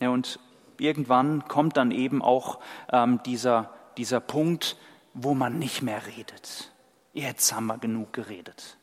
Ja, 0.00 0.10
und 0.10 0.38
irgendwann 0.78 1.46
kommt 1.46 1.76
dann 1.76 1.90
eben 1.90 2.22
auch 2.22 2.58
ähm, 2.92 3.20
dieser, 3.24 3.70
dieser 3.96 4.20
Punkt, 4.20 4.76
wo 5.14 5.34
man 5.34 5.58
nicht 5.58 5.82
mehr 5.82 6.06
redet. 6.06 6.72
Jetzt 7.12 7.54
haben 7.54 7.66
wir 7.66 7.78
genug 7.78 8.12
geredet. 8.12 8.76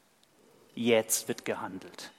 Jetzt 0.73 1.27
wird 1.27 1.43
gehandelt. 1.43 2.11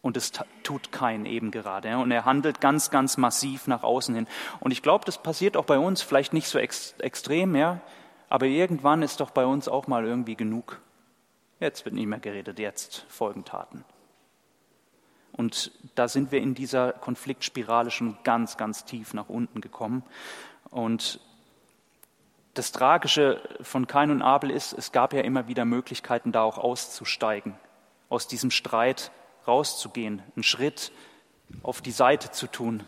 Und 0.00 0.16
es 0.16 0.32
tut 0.62 0.92
kein 0.92 1.26
eben 1.26 1.50
gerade. 1.50 1.98
Und 1.98 2.10
er 2.10 2.24
handelt 2.24 2.60
ganz, 2.60 2.90
ganz 2.90 3.16
massiv 3.16 3.66
nach 3.66 3.82
außen 3.82 4.14
hin. 4.14 4.26
Und 4.60 4.70
ich 4.70 4.82
glaube, 4.82 5.04
das 5.04 5.22
passiert 5.22 5.56
auch 5.56 5.64
bei 5.64 5.78
uns, 5.78 6.02
vielleicht 6.02 6.32
nicht 6.32 6.48
so 6.48 6.58
ex 6.58 6.94
extrem, 6.98 7.56
ja, 7.56 7.80
aber 8.28 8.46
irgendwann 8.46 9.02
ist 9.02 9.20
doch 9.20 9.30
bei 9.30 9.44
uns 9.44 9.68
auch 9.68 9.86
mal 9.86 10.04
irgendwie 10.04 10.36
genug. 10.36 10.80
Jetzt 11.60 11.84
wird 11.84 11.94
nicht 11.94 12.06
mehr 12.06 12.20
geredet, 12.20 12.58
jetzt 12.58 13.06
folgen 13.08 13.44
Taten. 13.44 13.84
Und 15.32 15.72
da 15.94 16.08
sind 16.08 16.32
wir 16.32 16.40
in 16.40 16.54
dieser 16.54 16.92
Konfliktspirale 16.92 17.90
schon 17.90 18.18
ganz, 18.24 18.56
ganz 18.56 18.84
tief 18.84 19.14
nach 19.14 19.28
unten 19.28 19.60
gekommen. 19.60 20.02
Und 20.70 21.20
das 22.54 22.72
Tragische 22.72 23.40
von 23.60 23.86
Kain 23.86 24.10
und 24.10 24.20
Abel 24.20 24.50
ist, 24.50 24.72
es 24.72 24.90
gab 24.92 25.12
ja 25.12 25.20
immer 25.20 25.46
wieder 25.46 25.64
Möglichkeiten, 25.64 26.32
da 26.32 26.42
auch 26.42 26.58
auszusteigen, 26.58 27.54
aus 28.08 28.26
diesem 28.26 28.50
Streit 28.50 29.12
rauszugehen, 29.48 30.22
einen 30.36 30.42
Schritt 30.42 30.92
auf 31.62 31.80
die 31.80 31.90
Seite 31.90 32.30
zu 32.30 32.46
tun, 32.46 32.84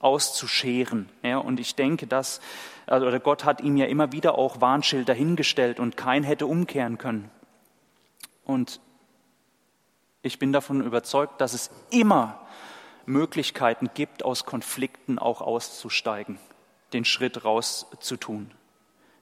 auszuscheren. 0.00 1.08
Ja, 1.22 1.38
und 1.38 1.60
ich 1.60 1.74
denke, 1.74 2.06
dass, 2.06 2.40
also, 2.86 3.10
Gott 3.20 3.44
hat 3.44 3.60
ihm 3.60 3.76
ja 3.76 3.86
immer 3.86 4.12
wieder 4.12 4.38
auch 4.38 4.60
Warnschilder 4.60 5.14
hingestellt 5.14 5.78
und 5.78 5.96
kein 5.96 6.24
hätte 6.24 6.46
umkehren 6.46 6.98
können. 6.98 7.30
Und 8.44 8.80
ich 10.22 10.38
bin 10.38 10.52
davon 10.52 10.80
überzeugt, 10.82 11.40
dass 11.40 11.52
es 11.52 11.70
immer 11.90 12.40
Möglichkeiten 13.06 13.90
gibt, 13.94 14.24
aus 14.24 14.44
Konflikten 14.44 15.18
auch 15.18 15.40
auszusteigen, 15.40 16.38
den 16.92 17.04
Schritt 17.04 17.44
rauszutun. 17.44 18.50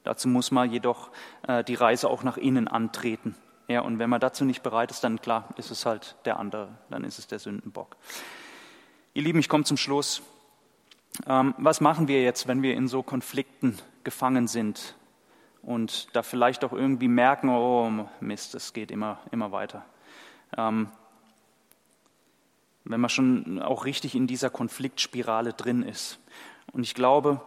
Dazu 0.04 0.28
muss 0.28 0.50
man 0.50 0.70
jedoch 0.70 1.10
äh, 1.46 1.64
die 1.64 1.74
Reise 1.74 2.08
auch 2.08 2.22
nach 2.22 2.36
innen 2.36 2.68
antreten. 2.68 3.34
Ja, 3.68 3.80
und 3.80 3.98
wenn 3.98 4.08
man 4.08 4.20
dazu 4.20 4.44
nicht 4.44 4.62
bereit 4.62 4.92
ist, 4.92 5.02
dann 5.02 5.20
klar, 5.20 5.48
ist 5.56 5.70
es 5.70 5.86
halt 5.86 6.16
der 6.24 6.38
andere, 6.38 6.68
dann 6.88 7.02
ist 7.02 7.18
es 7.18 7.26
der 7.26 7.40
Sündenbock. 7.40 7.96
Ihr 9.14 9.22
Lieben, 9.22 9.40
ich 9.40 9.48
komme 9.48 9.64
zum 9.64 9.76
Schluss. 9.76 10.22
Ähm, 11.26 11.54
was 11.58 11.80
machen 11.80 12.06
wir 12.06 12.22
jetzt, 12.22 12.46
wenn 12.46 12.62
wir 12.62 12.74
in 12.74 12.86
so 12.86 13.02
Konflikten 13.02 13.76
gefangen 14.04 14.46
sind 14.46 14.94
und 15.62 16.14
da 16.14 16.22
vielleicht 16.22 16.64
auch 16.64 16.72
irgendwie 16.72 17.08
merken, 17.08 17.48
oh 17.48 18.08
Mist, 18.20 18.54
es 18.54 18.72
geht 18.72 18.92
immer, 18.92 19.18
immer 19.32 19.50
weiter? 19.50 19.84
Ähm, 20.56 20.88
wenn 22.84 23.00
man 23.00 23.10
schon 23.10 23.60
auch 23.60 23.84
richtig 23.84 24.14
in 24.14 24.28
dieser 24.28 24.48
Konfliktspirale 24.48 25.54
drin 25.54 25.82
ist. 25.82 26.20
Und 26.70 26.84
ich 26.84 26.94
glaube, 26.94 27.40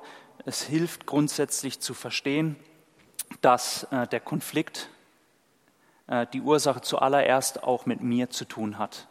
es 0.45 0.63
hilft 0.63 1.05
grundsätzlich 1.05 1.79
zu 1.79 1.93
verstehen, 1.93 2.57
dass 3.39 3.83
äh, 3.91 4.05
der 4.07 4.19
Konflikt 4.19 4.89
die 6.33 6.41
Ursache 6.41 6.81
zuallererst 6.81 7.63
auch 7.63 7.85
mit 7.85 8.01
mir 8.01 8.29
zu 8.29 8.45
tun 8.45 8.79
hat. 8.79 9.07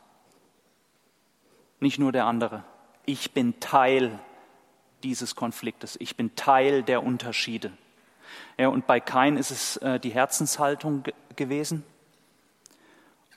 Nicht 1.80 1.98
nur 1.98 2.10
der 2.10 2.26
andere. 2.26 2.64
Ich 3.06 3.32
bin 3.32 3.60
Teil 3.60 4.18
dieses 5.02 5.36
Konfliktes. 5.36 5.96
Ich 6.00 6.16
bin 6.16 6.34
Teil 6.34 6.82
der 6.82 7.04
Unterschiede. 7.04 7.72
Ja, 8.56 8.68
und 8.68 8.86
bei 8.86 9.00
Kain 9.00 9.36
ist 9.36 9.50
es 9.50 9.76
äh, 9.78 10.00
die 10.00 10.10
Herzenshaltung 10.10 11.04
gewesen. 11.36 11.84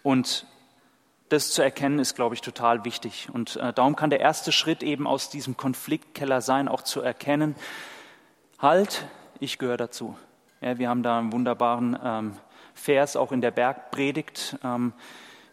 Und 0.04 0.48
das 1.30 1.52
zu 1.52 1.62
erkennen, 1.62 2.00
ist, 2.00 2.16
glaube 2.16 2.36
ich, 2.36 2.42
total 2.42 2.84
wichtig. 2.84 3.30
Und 3.32 3.56
äh, 3.56 3.72
darum 3.72 3.96
kann 3.96 4.10
der 4.10 4.20
erste 4.20 4.52
Schritt 4.52 4.84
eben 4.84 5.08
aus 5.08 5.30
diesem 5.30 5.56
Konfliktkeller 5.56 6.42
sein, 6.42 6.68
auch 6.68 6.82
zu 6.82 7.02
erkennen, 7.02 7.56
halt, 8.60 9.06
ich 9.40 9.58
gehöre 9.58 9.78
dazu. 9.78 10.18
Ja, 10.60 10.78
wir 10.78 10.90
haben 10.90 11.04
da 11.04 11.20
einen 11.20 11.32
wunderbaren 11.32 11.98
ähm, 12.04 12.38
Vers 12.74 13.16
auch 13.16 13.32
in 13.32 13.42
der 13.42 13.52
Bergpredigt 13.52 14.58
ähm, 14.64 14.94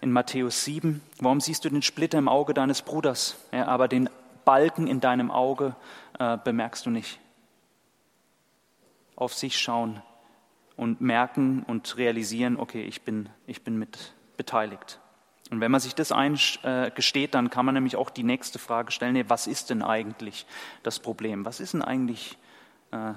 in 0.01 0.13
Matthäus 0.13 0.65
7. 0.65 1.01
Warum 1.21 1.41
siehst 1.41 1.65
du 1.65 1.71
den 1.71 1.83
Splitter 1.83 2.19
im 2.19 2.29
Auge 2.29 2.55
deines 2.55 2.83
Bruders, 2.83 3.37
ja, 3.53 3.67
aber 3.67 3.89
den 3.89 4.09
Balken 4.45 4.87
in 4.87 5.01
deinem 5.01 5.31
Auge 5.31 5.75
äh, 6.19 6.39
bemerkst 6.43 6.87
du 6.87 6.91
nicht? 6.91 7.19
Auf 9.17 9.35
sich 9.35 9.59
schauen 9.59 10.03
und 10.77 11.01
merken 11.01 11.65
und 11.67 11.97
realisieren, 11.97 12.57
okay, 12.57 12.85
ich 12.85 13.03
bin, 13.03 13.29
ich 13.47 13.63
bin 13.65 13.79
mit 13.79 14.15
beteiligt. 14.37 15.01
Und 15.51 15.61
wenn 15.61 15.71
man 15.71 15.81
sich 15.81 15.95
das 15.95 16.13
eingesteht, 16.13 17.35
dann 17.35 17.51
kann 17.51 17.65
man 17.65 17.75
nämlich 17.75 17.97
auch 17.97 18.11
die 18.11 18.23
nächste 18.23 18.59
Frage 18.59 18.93
stellen, 18.93 19.15
nee, 19.15 19.25
was 19.29 19.47
ist 19.47 19.71
denn 19.71 19.83
eigentlich 19.83 20.47
das 20.83 21.01
Problem? 21.01 21.45
Was 21.45 21.61
ist 21.61 21.75
denn 21.75 21.83
eigentlich 21.83 22.39
äh, 22.91 23.15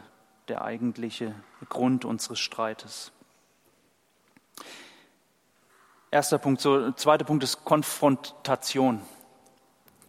der 0.47 0.63
eigentliche 0.63 1.35
Grund 1.69 2.05
unseres 2.05 2.39
Streites? 2.39 3.11
Erster 6.11 6.37
Punkt. 6.39 6.59
So, 6.59 6.91
zweiter 6.91 7.23
Punkt 7.23 7.41
ist 7.41 7.63
Konfrontation. 7.63 9.01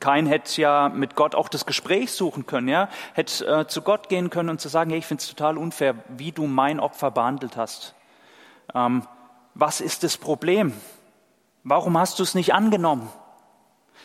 Kein 0.01 0.27
hätte 0.27 0.61
ja 0.61 0.89
mit 0.89 1.15
Gott 1.15 1.37
auch 1.37 1.49
das 1.49 1.65
Gespräch 1.65 2.11
suchen 2.11 2.45
können, 2.45 2.67
ja, 2.67 2.89
hätte 3.15 3.47
äh, 3.47 3.67
zu 3.69 3.83
Gott 3.83 4.09
gehen 4.09 4.29
können 4.29 4.49
und 4.49 4.61
zu 4.61 4.69
sagen, 4.69 4.91
hey, 4.91 4.99
ich 4.99 5.07
finde 5.07 5.21
es 5.21 5.29
total 5.29 5.57
unfair, 5.57 5.95
wie 6.09 6.33
du 6.33 6.49
mein 6.49 6.81
Opfer 6.81 7.13
behandelt 7.13 7.57
hast. 7.57 7.95
Ähm, 8.75 9.07
was 9.55 9.81
ist 9.81 10.03
das 10.03 10.17
Problem? 10.17 10.73
Warum 11.63 11.97
hast 11.97 12.19
du 12.19 12.25
es 12.25 12.35
nicht 12.35 12.53
angenommen? 12.53 13.09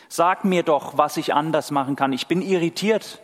Sag 0.08 0.44
mir 0.44 0.62
doch, 0.62 0.96
was 0.96 1.16
ich 1.16 1.34
anders 1.34 1.72
machen 1.72 1.96
kann. 1.96 2.12
Ich 2.12 2.28
bin 2.28 2.42
irritiert. 2.42 3.20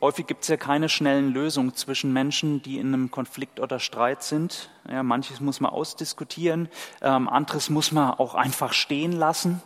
Häufig 0.00 0.26
gibt 0.26 0.42
es 0.42 0.48
ja 0.48 0.56
keine 0.56 0.88
schnellen 0.88 1.34
Lösungen 1.34 1.74
zwischen 1.74 2.12
Menschen, 2.14 2.62
die 2.62 2.78
in 2.78 2.94
einem 2.94 3.10
Konflikt 3.10 3.60
oder 3.60 3.78
Streit 3.78 4.22
sind. 4.22 4.70
Ja, 4.88 5.02
manches 5.02 5.40
muss 5.40 5.60
man 5.60 5.72
ausdiskutieren, 5.72 6.70
ähm, 7.02 7.28
anderes 7.28 7.68
muss 7.68 7.92
man 7.92 8.14
auch 8.14 8.34
einfach 8.34 8.72
stehen 8.72 9.12
lassen 9.12 9.60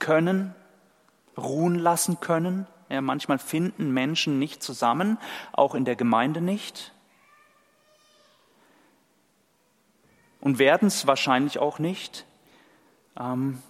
können, 0.00 0.54
ruhen 1.36 1.76
lassen 1.76 2.18
können. 2.18 2.66
Ja, 2.88 3.00
manchmal 3.00 3.38
finden 3.38 3.92
Menschen 3.92 4.40
nicht 4.40 4.60
zusammen, 4.60 5.18
auch 5.52 5.76
in 5.76 5.84
der 5.84 5.94
Gemeinde 5.94 6.40
nicht. 6.40 6.92
Und 10.40 10.58
werden 10.58 10.88
es 10.88 11.06
wahrscheinlich 11.06 11.60
auch 11.60 11.78
nicht. 11.78 12.26
Ähm, 13.18 13.62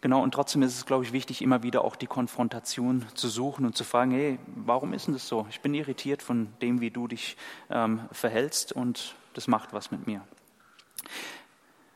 Genau, 0.00 0.22
und 0.22 0.32
trotzdem 0.32 0.62
ist 0.62 0.76
es, 0.76 0.86
glaube 0.86 1.04
ich, 1.04 1.12
wichtig, 1.12 1.42
immer 1.42 1.64
wieder 1.64 1.84
auch 1.84 1.96
die 1.96 2.06
Konfrontation 2.06 3.04
zu 3.14 3.28
suchen 3.28 3.66
und 3.66 3.76
zu 3.76 3.82
fragen, 3.82 4.12
hey, 4.12 4.38
warum 4.54 4.92
ist 4.92 5.08
denn 5.08 5.14
das 5.14 5.26
so? 5.26 5.46
Ich 5.50 5.60
bin 5.60 5.74
irritiert 5.74 6.22
von 6.22 6.52
dem, 6.62 6.80
wie 6.80 6.92
du 6.92 7.08
dich 7.08 7.36
ähm, 7.68 8.08
verhältst 8.12 8.72
und 8.72 9.16
das 9.34 9.48
macht 9.48 9.72
was 9.72 9.90
mit 9.90 10.06
mir. 10.06 10.20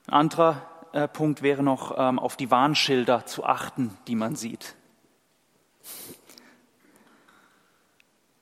Ein 0.08 0.14
anderer 0.14 0.62
äh, 0.92 1.06
Punkt 1.06 1.42
wäre 1.42 1.62
noch, 1.62 1.94
ähm, 1.96 2.18
auf 2.18 2.36
die 2.36 2.50
Warnschilder 2.50 3.24
zu 3.26 3.44
achten, 3.44 3.96
die 4.08 4.16
man 4.16 4.34
sieht. 4.34 4.74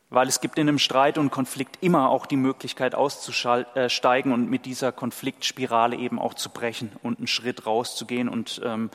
Weil 0.08 0.26
es 0.26 0.40
gibt 0.40 0.58
in 0.58 0.68
einem 0.68 0.78
Streit 0.78 1.18
und 1.18 1.30
Konflikt 1.30 1.78
immer 1.82 2.08
auch 2.08 2.24
die 2.24 2.36
Möglichkeit 2.36 2.94
auszusteigen 2.94 4.32
und 4.32 4.48
mit 4.48 4.64
dieser 4.64 4.90
Konfliktspirale 4.90 5.96
eben 5.96 6.18
auch 6.18 6.32
zu 6.32 6.48
brechen 6.48 6.92
und 7.02 7.18
einen 7.18 7.26
Schritt 7.28 7.66
rauszugehen 7.66 8.28
und 8.28 8.60
ähm, 8.64 8.90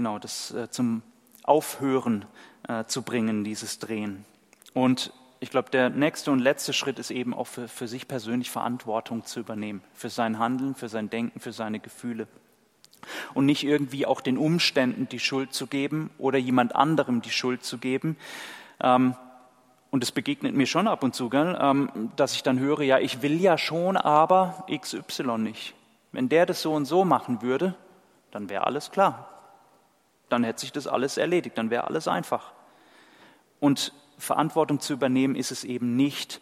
genau, 0.00 0.18
das 0.18 0.50
äh, 0.52 0.70
zum 0.70 1.02
Aufhören 1.42 2.24
äh, 2.66 2.84
zu 2.86 3.02
bringen, 3.02 3.44
dieses 3.44 3.80
Drehen. 3.80 4.24
Und 4.72 5.12
ich 5.40 5.50
glaube, 5.50 5.68
der 5.68 5.90
nächste 5.90 6.30
und 6.30 6.38
letzte 6.38 6.72
Schritt 6.72 6.98
ist 6.98 7.10
eben 7.10 7.34
auch 7.34 7.46
für, 7.46 7.68
für 7.68 7.86
sich 7.86 8.08
persönlich 8.08 8.50
Verantwortung 8.50 9.26
zu 9.26 9.40
übernehmen, 9.40 9.82
für 9.92 10.08
sein 10.08 10.38
Handeln, 10.38 10.74
für 10.74 10.88
sein 10.88 11.10
Denken, 11.10 11.38
für 11.38 11.52
seine 11.52 11.80
Gefühle. 11.80 12.28
Und 13.34 13.44
nicht 13.44 13.62
irgendwie 13.62 14.06
auch 14.06 14.22
den 14.22 14.38
Umständen 14.38 15.06
die 15.06 15.18
Schuld 15.18 15.52
zu 15.52 15.66
geben 15.66 16.08
oder 16.16 16.38
jemand 16.38 16.74
anderem 16.74 17.20
die 17.20 17.30
Schuld 17.30 17.62
zu 17.62 17.76
geben. 17.76 18.16
Ähm, 18.82 19.14
und 19.90 20.02
es 20.02 20.12
begegnet 20.12 20.54
mir 20.54 20.66
schon 20.66 20.88
ab 20.88 21.04
und 21.04 21.14
zu, 21.14 21.28
gell, 21.28 21.58
ähm, 21.60 22.10
dass 22.16 22.34
ich 22.34 22.42
dann 22.42 22.58
höre, 22.58 22.80
ja, 22.80 22.98
ich 23.00 23.20
will 23.20 23.38
ja 23.38 23.58
schon, 23.58 23.98
aber 23.98 24.64
XY 24.74 25.36
nicht. 25.36 25.74
Wenn 26.10 26.30
der 26.30 26.46
das 26.46 26.62
so 26.62 26.72
und 26.72 26.86
so 26.86 27.04
machen 27.04 27.42
würde, 27.42 27.74
dann 28.30 28.48
wäre 28.48 28.66
alles 28.66 28.90
klar 28.90 29.39
dann 30.32 30.44
hätte 30.44 30.60
sich 30.60 30.72
das 30.72 30.86
alles 30.86 31.16
erledigt, 31.16 31.58
dann 31.58 31.70
wäre 31.70 31.84
alles 31.84 32.08
einfach. 32.08 32.52
Und 33.58 33.92
Verantwortung 34.18 34.80
zu 34.80 34.92
übernehmen 34.92 35.34
ist 35.34 35.50
es 35.50 35.64
eben 35.64 35.96
nicht, 35.96 36.40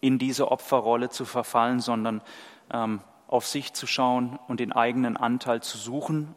in 0.00 0.18
diese 0.18 0.50
Opferrolle 0.50 1.10
zu 1.10 1.24
verfallen, 1.24 1.80
sondern 1.80 2.22
ähm, 2.72 3.00
auf 3.28 3.46
sich 3.46 3.72
zu 3.72 3.86
schauen 3.86 4.38
und 4.48 4.60
den 4.60 4.72
eigenen 4.72 5.16
Anteil 5.16 5.62
zu 5.62 5.78
suchen. 5.78 6.34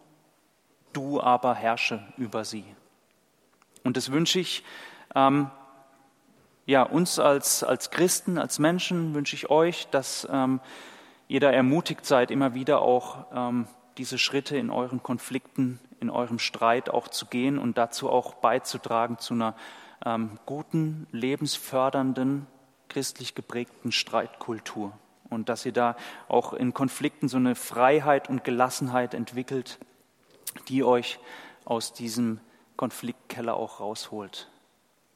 Du 0.92 1.22
aber 1.22 1.56
herrsche 1.56 2.06
über 2.18 2.46
sie. 2.46 2.66
Und 3.84 3.98
das 3.98 4.12
wünsche 4.12 4.40
ich 4.40 4.64
ähm, 5.16 5.50
ja, 6.66 6.84
uns 6.84 7.20
als, 7.20 7.64
als 7.64 7.90
Christen, 7.90 8.38
als 8.38 8.60
Menschen, 8.60 9.14
wünsche 9.14 9.36
ich 9.36 9.50
euch, 9.50 9.88
dass 9.90 10.28
ähm, 10.32 10.62
ihr 11.28 11.40
da 11.40 11.52
ermutigt 11.52 12.06
seid, 12.06 12.32
immer 12.32 12.54
wieder 12.54 12.82
auch 12.82 13.26
ähm, 13.34 13.68
diese 13.98 14.18
Schritte 14.18 14.58
in 14.58 14.70
euren 14.70 15.04
Konflikten 15.04 15.80
in 16.04 16.10
eurem 16.10 16.38
Streit 16.38 16.90
auch 16.90 17.08
zu 17.08 17.26
gehen 17.26 17.58
und 17.58 17.78
dazu 17.78 18.10
auch 18.10 18.36
beizutragen 18.36 19.18
zu 19.18 19.34
einer 19.34 19.56
ähm, 20.06 20.38
guten, 20.46 21.08
lebensfördernden, 21.12 22.46
christlich 22.90 23.34
geprägten 23.34 23.92
Streitkultur. 23.92 24.92
Und 25.30 25.50
dass 25.50 25.66
ihr 25.66 25.72
da 25.72 25.96
auch 26.28 26.54
in 26.54 26.74
Konflikten 26.74 27.28
so 27.30 27.38
eine 27.38 27.56
Freiheit 27.56 28.30
und 28.30 28.44
Gelassenheit 28.44 29.14
entwickelt, 29.14 29.80
die 30.68 30.84
euch 30.84 31.20
aus 31.66 31.94
diesem 31.94 32.40
Konfliktkeller 32.76 33.56
auch 33.56 33.80
rausholt. 33.80 34.50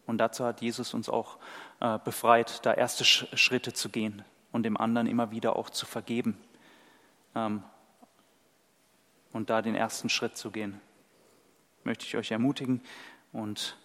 Und 0.06 0.20
dazu 0.20 0.46
hat 0.46 0.62
Jesus 0.62 0.94
uns 0.94 1.10
auch 1.10 1.38
äh, 1.82 2.00
befreit, 2.04 2.66
da 2.66 2.74
erste 2.74 3.04
Schritte 3.04 3.74
zu 3.74 3.90
gehen 3.90 4.24
und 4.54 4.64
dem 4.64 4.78
anderen 4.78 5.06
immer 5.06 5.32
wieder 5.32 5.58
auch 5.58 5.70
zu 5.70 5.86
vergeben. 5.86 6.38
Ähm, 7.36 7.62
und 9.34 9.50
da 9.50 9.62
den 9.62 9.76
ersten 9.76 10.10
Schritt 10.10 10.38
zu 10.38 10.52
gehen. 10.52 10.80
Möchte 11.84 12.06
ich 12.06 12.18
euch 12.18 12.32
ermutigen 12.32 12.82
und 13.32 13.78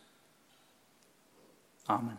Amen. 1.86 2.18